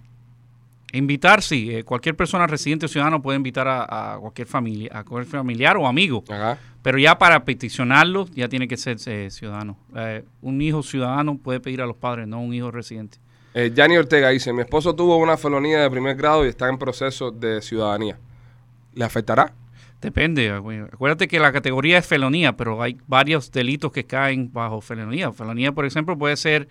[0.91, 1.73] Invitar, sí.
[1.73, 5.77] eh, cualquier persona residente o ciudadano puede invitar a, a cualquier familia, a cualquier familiar
[5.77, 6.23] o amigo.
[6.29, 6.59] Ajá.
[6.83, 9.77] Pero ya para peticionarlo, ya tiene que ser eh, ciudadano.
[9.95, 13.17] Eh, un hijo ciudadano puede pedir a los padres, no un hijo residente.
[13.53, 16.77] Eh, Yanni Ortega dice, mi esposo tuvo una felonía de primer grado y está en
[16.77, 18.19] proceso de ciudadanía.
[18.93, 19.53] ¿Le afectará?
[20.03, 20.51] Depende.
[20.53, 25.31] acu- Acuérdate que la categoría es felonía, pero hay varios delitos que caen bajo felonía.
[25.31, 26.67] Felonía, por ejemplo, puede ser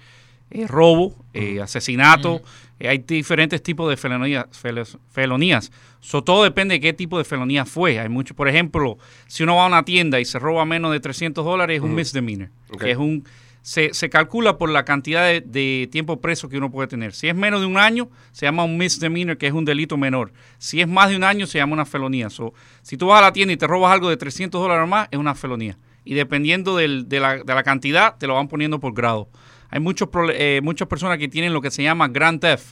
[0.50, 2.42] eh, robo, eh, asesinato.
[2.78, 4.46] eh, hay diferentes tipos de felonías.
[4.52, 5.72] fel- felonías.
[6.00, 7.98] So, todo depende de qué tipo de felonía fue.
[7.98, 11.00] Hay mucho, por ejemplo, si uno va a una tienda y se roba menos de
[11.00, 12.50] 300 dólares, es un misdemeanor.
[12.78, 13.24] Que es un
[13.62, 17.14] se, se calcula por la cantidad de, de tiempo preso que uno puede tener.
[17.14, 20.32] Si es menos de un año, se llama un misdemeanor, que es un delito menor.
[20.58, 22.28] Si es más de un año, se llama una felonía.
[22.28, 22.52] So,
[22.82, 25.08] si tú vas a la tienda y te robas algo de 300 dólares o más,
[25.10, 25.78] es una felonía.
[26.04, 29.28] Y dependiendo del- de, la, de la cantidad, te lo van poniendo por grado.
[29.70, 32.66] Hay muchos eh, muchas personas que tienen lo que se llama Grand Theft,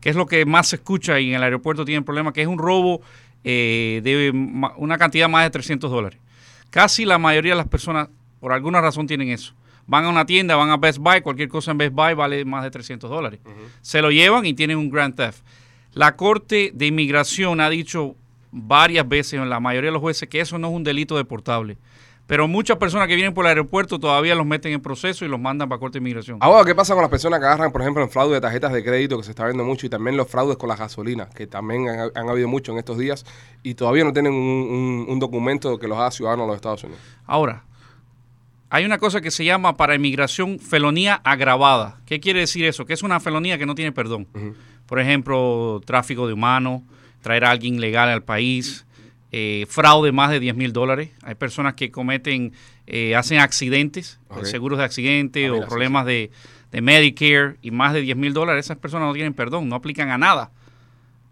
[0.00, 2.48] que es lo que más se escucha y en el aeropuerto tienen problema, que es
[2.48, 3.00] un robo
[3.44, 4.32] eh, de
[4.76, 6.18] una cantidad más de 300 dólares.
[6.70, 8.08] Casi la mayoría de las personas,
[8.40, 9.54] por alguna razón, tienen eso.
[9.86, 12.64] Van a una tienda, van a Best Buy, cualquier cosa en Best Buy vale más
[12.64, 13.40] de 300 dólares.
[13.82, 15.38] Se lo llevan y tienen un Grand Theft.
[15.92, 18.14] La Corte de Inmigración ha dicho
[18.50, 21.78] varias veces, en la mayoría de los jueces, que eso no es un delito deportable.
[22.26, 25.38] Pero muchas personas que vienen por el aeropuerto todavía los meten en proceso y los
[25.38, 26.38] mandan para Corte de Inmigración.
[26.40, 28.82] Ahora, ¿qué pasa con las personas que agarran, por ejemplo, en fraude de tarjetas de
[28.82, 31.88] crédito, que se está viendo mucho, y también los fraudes con la gasolina, que también
[31.88, 33.24] han, han habido mucho en estos días,
[33.62, 36.82] y todavía no tienen un, un- un documento que los haga ciudadanos de los Estados
[36.82, 37.00] Unidos?
[37.26, 37.62] Ahora,
[38.70, 42.00] hay una cosa que se llama para inmigración felonía agravada.
[42.06, 42.84] ¿Qué quiere decir eso?
[42.86, 44.26] Que es una felonía que no tiene perdón.
[44.86, 46.82] Por ejemplo, tráfico de humanos,
[47.22, 48.86] traer a alguien ilegal al país,
[49.32, 51.10] eh, fraude más de 10 mil dólares.
[51.22, 52.52] Hay personas que cometen,
[52.86, 54.44] eh, hacen accidentes, Ok.
[54.44, 56.30] seguros de accidente Ah, o problemas de,
[56.70, 58.66] de Medicare y más de 10 mil dólares.
[58.66, 60.50] Esas personas no tienen perdón, no aplican a nada.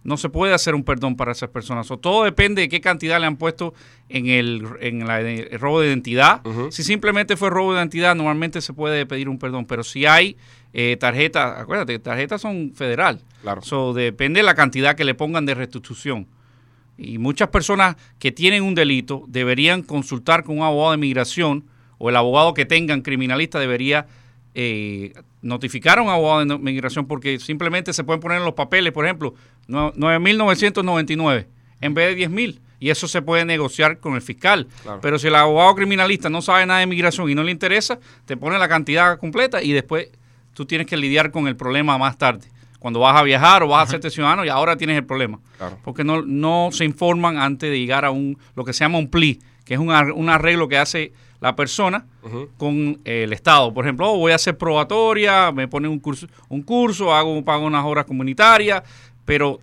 [0.05, 1.90] No se puede hacer un perdón para esas personas.
[1.90, 3.72] O todo depende de qué cantidad le han puesto
[4.09, 6.42] en el, en la- el robo de identidad.
[6.70, 9.64] Si simplemente fue robo de identidad, normalmente se puede pedir un perdón.
[9.64, 10.36] Pero si hay
[10.74, 13.22] eh, tarjetas, acuérdate, tarjetas son federal.
[13.42, 13.62] Claro.
[13.62, 16.26] So, depende de la cantidad que le pongan de restitución.
[16.98, 21.64] Y muchas personas que tienen un delito deberían consultar con un abogado de inmigración
[21.98, 24.07] o el abogado que tengan criminalista debería
[24.55, 28.92] eh, notificar a un abogado de inmigración porque simplemente se pueden poner en los papeles,
[28.92, 29.34] por ejemplo,
[29.68, 31.46] 9.999
[31.80, 34.68] en vez de 10.000 y eso se puede negociar con el fiscal.
[34.82, 35.00] Claro.
[35.00, 38.36] Pero si el abogado criminalista no sabe nada de inmigración y no le interesa, te
[38.36, 40.08] pone la cantidad completa y después
[40.52, 42.46] tú tienes que lidiar con el problema más tarde.
[42.78, 45.38] Cuando vas a viajar o vas a hacerte ciudadano y ahora tienes el problema.
[45.56, 45.78] Claro.
[45.82, 49.08] Porque no, no se informan antes de llegar a un lo que se llama un
[49.08, 51.12] plea, que es un, un arreglo que hace
[51.44, 52.06] la persona
[52.56, 53.72] con eh, el Estado.
[53.74, 57.66] Por ejemplo, oh, voy a hacer probatoria, me ponen un curso, un curso, hago pago
[57.66, 58.82] unas horas comunitarias,
[59.24, 59.60] pero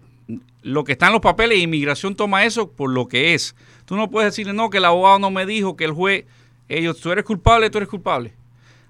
[0.63, 3.55] lo que está en los papeles, inmigración toma eso por lo que es.
[3.85, 6.25] Tú no puedes decirle, no, que el abogado no me dijo, que el juez,
[6.69, 8.33] ellos, tú eres culpable, tú eres culpable.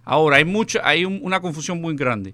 [0.03, 2.33] Ahora, hay mucha, hay un- una confusión muy grande.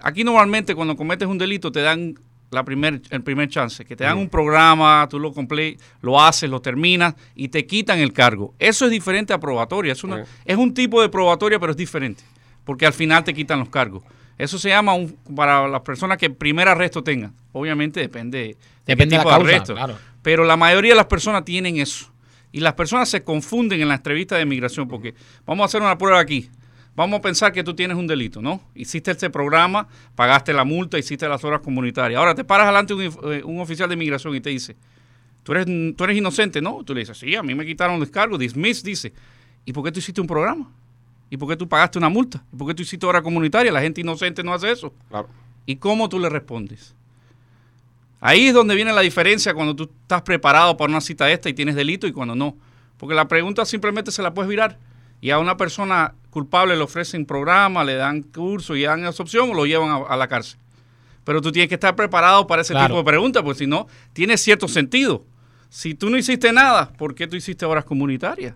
[0.00, 2.18] Aquí normalmente cuando cometes un delito te dan
[2.50, 6.48] la primer, el primer chance, que te dan un programa, tú lo comple- lo haces,
[6.48, 8.54] lo terminas y te quitan el cargo.
[8.58, 9.92] Eso es diferente a probatoria.
[9.92, 12.22] Es, una- es un tipo de probatoria, pero es diferente,
[12.64, 14.04] porque al final te quitan los cargos.
[14.38, 17.34] Eso se llama un, para las personas que primer arresto tengan.
[17.52, 18.56] Obviamente depende de
[18.86, 19.74] Depende qué de la tipo causa, arresto.
[19.74, 19.98] claro.
[20.22, 22.12] Pero la mayoría de las personas tienen eso.
[22.52, 25.14] Y las personas se confunden en la entrevista de migración porque
[25.44, 26.50] vamos a hacer una prueba aquí.
[26.94, 28.62] Vamos a pensar que tú tienes un delito, ¿no?
[28.74, 32.18] Hiciste este programa, pagaste la multa, hiciste las horas comunitarias.
[32.18, 34.76] Ahora te paras delante de un, eh, un oficial de migración y te dice,
[35.46, 35.66] ¿Tú eres,
[35.96, 36.82] tú eres inocente, ¿no?
[36.84, 39.12] Tú le dices, sí, a mí me quitaron el descargo, dismiss, dice.
[39.64, 40.72] ¿Y por qué tú hiciste un programa?
[41.30, 42.44] ¿Y por qué tú pagaste una multa?
[42.52, 43.72] ¿Y por qué tú hiciste hora comunitaria?
[43.72, 44.92] La gente inocente no hace eso.
[45.08, 45.28] Claro.
[45.66, 46.94] y cómo tú le respondes.
[48.20, 51.54] Ahí es donde viene la diferencia cuando tú estás preparado para una cita esta y
[51.54, 52.56] tienes delito y cuando no.
[52.96, 54.78] Porque la pregunta simplemente se la puedes virar.
[55.20, 59.50] Y a una persona culpable le ofrecen programa, le dan curso y dan esa opción
[59.50, 60.58] o lo llevan a, a la cárcel.
[61.24, 62.86] Pero tú tienes que estar preparado para ese Claro.
[62.88, 65.24] tipo de preguntas, porque si no, tiene cierto sentido.
[65.68, 68.54] Si tú no hiciste nada, ¿por qué tú hiciste horas comunitarias?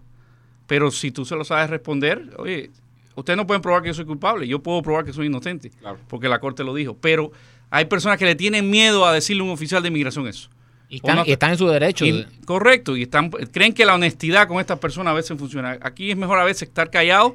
[0.70, 2.70] Pero si tú se lo sabes responder, oye,
[3.16, 5.98] ustedes no pueden probar que yo soy culpable, yo puedo probar que soy inocente, Claro.
[6.06, 6.96] porque la corte lo dijo.
[7.00, 7.32] Pero
[7.70, 10.48] hay personas que le tienen miedo a decirle a un oficial de inmigración eso.
[10.88, 12.06] Y están, no- y están en su derecho.
[12.06, 15.76] Y- correcto, y están, creen que la honestidad con estas personas a veces funciona.
[15.82, 17.34] Aquí es mejor a veces estar callado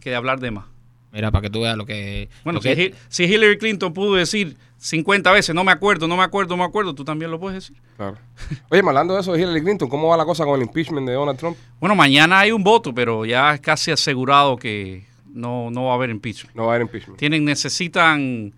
[0.00, 0.66] que de hablar de más.
[1.12, 2.28] Mira, para que tú veas lo que.
[2.44, 6.06] Bueno, lo si, que- Hi- si Hillary Clinton pudo decir 50 veces, no me acuerdo,
[6.06, 7.82] no me acuerdo, no me acuerdo, tú también lo puedes decir.
[7.96, 8.18] Claro.
[8.70, 11.14] Oye, hablando de eso de Hillary Clinton, ¿cómo va la cosa con el impeachment de
[11.14, 11.56] Donald Trump?
[11.80, 15.94] Bueno, mañana hay un voto, pero ya es casi asegurado que no, no va a
[15.94, 16.54] haber impeachment.
[16.54, 17.18] No va a haber impeachment.
[17.18, 18.54] Tienen, necesitan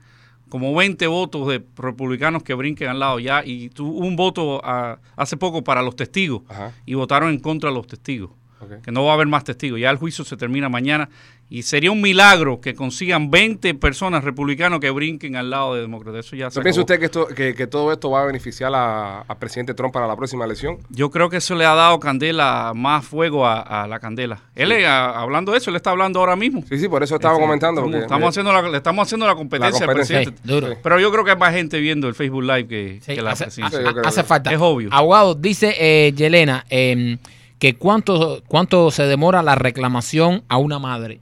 [0.48, 4.98] como 20 votos de republicanos que brinquen al lado ya y tuvo un voto ah,
[5.16, 6.72] hace poco para los testigos Ajá.
[6.86, 8.30] y votaron en contra de los testigos.
[8.84, 9.78] Que no va a haber más testigos.
[9.80, 11.08] Ya el juicio se termina mañana
[11.50, 16.26] y sería un milagro que consigan 20 personas republicanos que brinquen al lado de demócratas.
[16.26, 18.72] Eso ya se ¿No piensa usted que, esto, que, que todo esto va a beneficiar
[18.74, 20.78] a- al presidente Trump para la próxima elección?
[20.90, 24.40] Yo creo que eso le ha dado candela, más fuego a, a la candela.
[24.54, 26.62] Él, eh, a- hablando de eso, él está hablando ahora mismo.
[26.68, 27.80] Sí, sí, por eso estaba Este, comentando.
[27.80, 30.16] Estamos, porque- estamos haciendo la, le estamos haciendo la competencia, al competencia.
[30.18, 30.42] presidente.
[30.44, 30.68] Sí, duro.
[30.74, 30.78] Sí.
[30.82, 33.30] Pero yo creo que hay más gente viendo el Facebook Live que, Sí, que la
[33.30, 33.80] hace, presidencia.
[34.04, 34.52] Hace que- falta.
[34.52, 34.90] Es obvio.
[34.92, 37.16] Abogado, dice eh, Yelena em,
[37.58, 41.20] que cuánto, cuánto se demora la reclamación a una madre.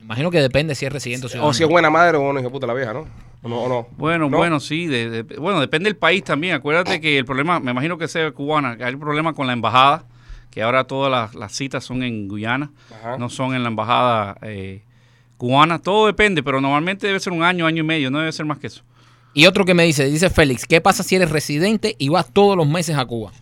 [0.00, 1.50] Imagino que depende si es residente o ciudadano.
[1.50, 3.06] O si es buena madre o una hija puta la vieja, ¿no?
[3.42, 3.62] ¿O no?
[3.62, 3.88] o no?
[3.96, 4.36] Bueno, ¿No?
[4.36, 4.86] bueno, sí.
[4.86, 6.54] de- de- bueno, depende del país también.
[6.54, 9.52] Acuérdate que el problema, me imagino que sea cubana, que hay un problema con la
[9.52, 10.04] embajada,
[10.50, 12.70] que ahora todas las, las citas son en Guyana,
[13.00, 13.16] Ajá.
[13.16, 14.82] no son en la embajada eh,
[15.38, 15.78] cubana.
[15.80, 18.58] Todo depende, pero normalmente debe ser un año, año y medio, no debe ser más
[18.58, 18.82] que eso.
[19.34, 22.56] Y otro que me dice, dice Félix, ¿qué pasa si eres residente y vas todos
[22.56, 23.32] los meses a Cuba?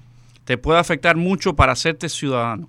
[0.51, 2.69] Te puede afectar mucho para hacerte ciudadano.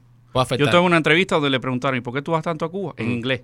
[0.55, 2.91] Yo tengo una entrevista donde le preguntaron, ¿y por qué tú vas tanto a Cuba?
[2.95, 3.01] Mm.
[3.01, 3.41] En inglés.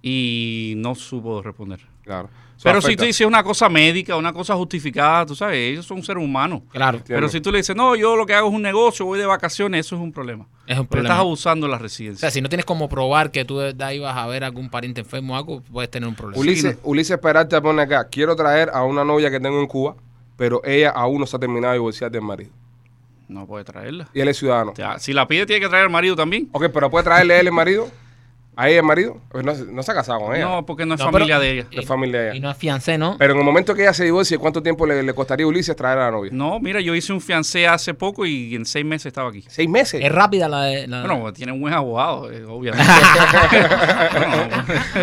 [0.00, 1.80] Y no supo responder.
[2.04, 2.28] Claro.
[2.54, 6.04] Eso Pero si tú dices una cosa médica, una cosa justificada, tú sabes, ellos son
[6.04, 6.62] seres humanos.
[6.70, 7.18] Claro, Entiendo.
[7.18, 9.26] Pero si tú le dices, no, yo lo que hago es un negocio, voy de
[9.26, 10.46] vacaciones, eso es un problema.
[10.68, 11.08] es un Pero problema.
[11.08, 12.20] estás abusando de la O residencia.
[12.20, 14.70] sea, si no tienes como probar que tú de verdad ibas a ver a algún
[14.70, 16.40] pariente enfermo o algo, puedes tener un problema.
[16.40, 19.96] Ulises, Ulises Peralta pone acá, quiero traer a una novia que tengo en Cuba,
[20.36, 22.52] pero ella aún no se ha terminado de divorciar del marido.
[23.30, 24.08] No puede traerla.
[24.12, 24.72] Y él es ciudadano.
[24.72, 26.48] O sea, si la pide, tiene que traer al marido también.
[26.52, 27.88] Ok, pero puede traerle él el marido,
[28.56, 30.44] a ella el marido, pues no, se- no se ha casado con ella.
[30.46, 31.66] No, porque no es No, familia pero- de ella.
[31.70, 32.36] Es familia de ella.
[32.36, 33.16] Y no es fiancé, ¿no?
[33.18, 35.76] Pero en el momento que ella se divorcie, ¿cuánto tiempo le, le costaría a Ulises
[35.76, 36.32] traer a la novia?
[36.34, 39.44] No, mira, yo hice un fiancé hace poco y en seis meses estaba aquí.
[39.48, 40.02] ¿Seis meses?
[40.04, 42.84] Es rápida la la- Bueno, tiene un buen abogado, eh, obviamente.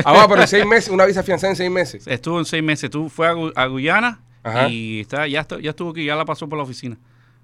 [0.03, 2.07] Ah, bueno, pero en seis meses, una visa fianzada en seis meses.
[2.07, 2.89] Estuvo en seis meses.
[2.89, 4.67] Tú fue a, Gu- a Guyana Ajá.
[4.69, 6.97] y está, ya, está- ya estuvo aquí, ya la pasó por la oficina.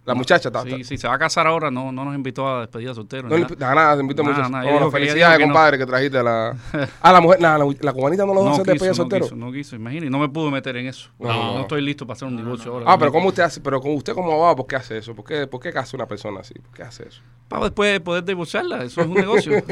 [0.06, 0.64] La muchacha está.
[0.64, 3.30] Sí, sí, se va a casar ahora, no, no nos invitó a despedida soltero.
[3.30, 3.56] No nada.
[3.58, 4.49] nada, nada, invito Nada, mucho.
[4.49, 5.54] nada, ella felicidades, que no.
[5.54, 6.58] compadre, que trajiste a la.
[7.01, 9.24] Ah, la mujer, la, la, la cubanita no lo a no quiso, despedida no soltero.
[9.26, 11.10] quiso, no quiso, imagínate, no me pudo meter en eso.
[11.20, 11.62] No, No, no, no.
[11.62, 12.86] estoy listo para hacer un divorcio ahora.
[12.89, 13.62] Ah, pero ¿cómo usted hace?
[13.62, 15.16] Pero con usted como abogado, ¿por qué hace eso?
[15.16, 16.54] ¿Por qué, por qué casa una persona así?
[16.56, 17.22] ¿Por qué hace eso?
[17.47, 19.54] Para después poder divorciarla, eso es un negocio.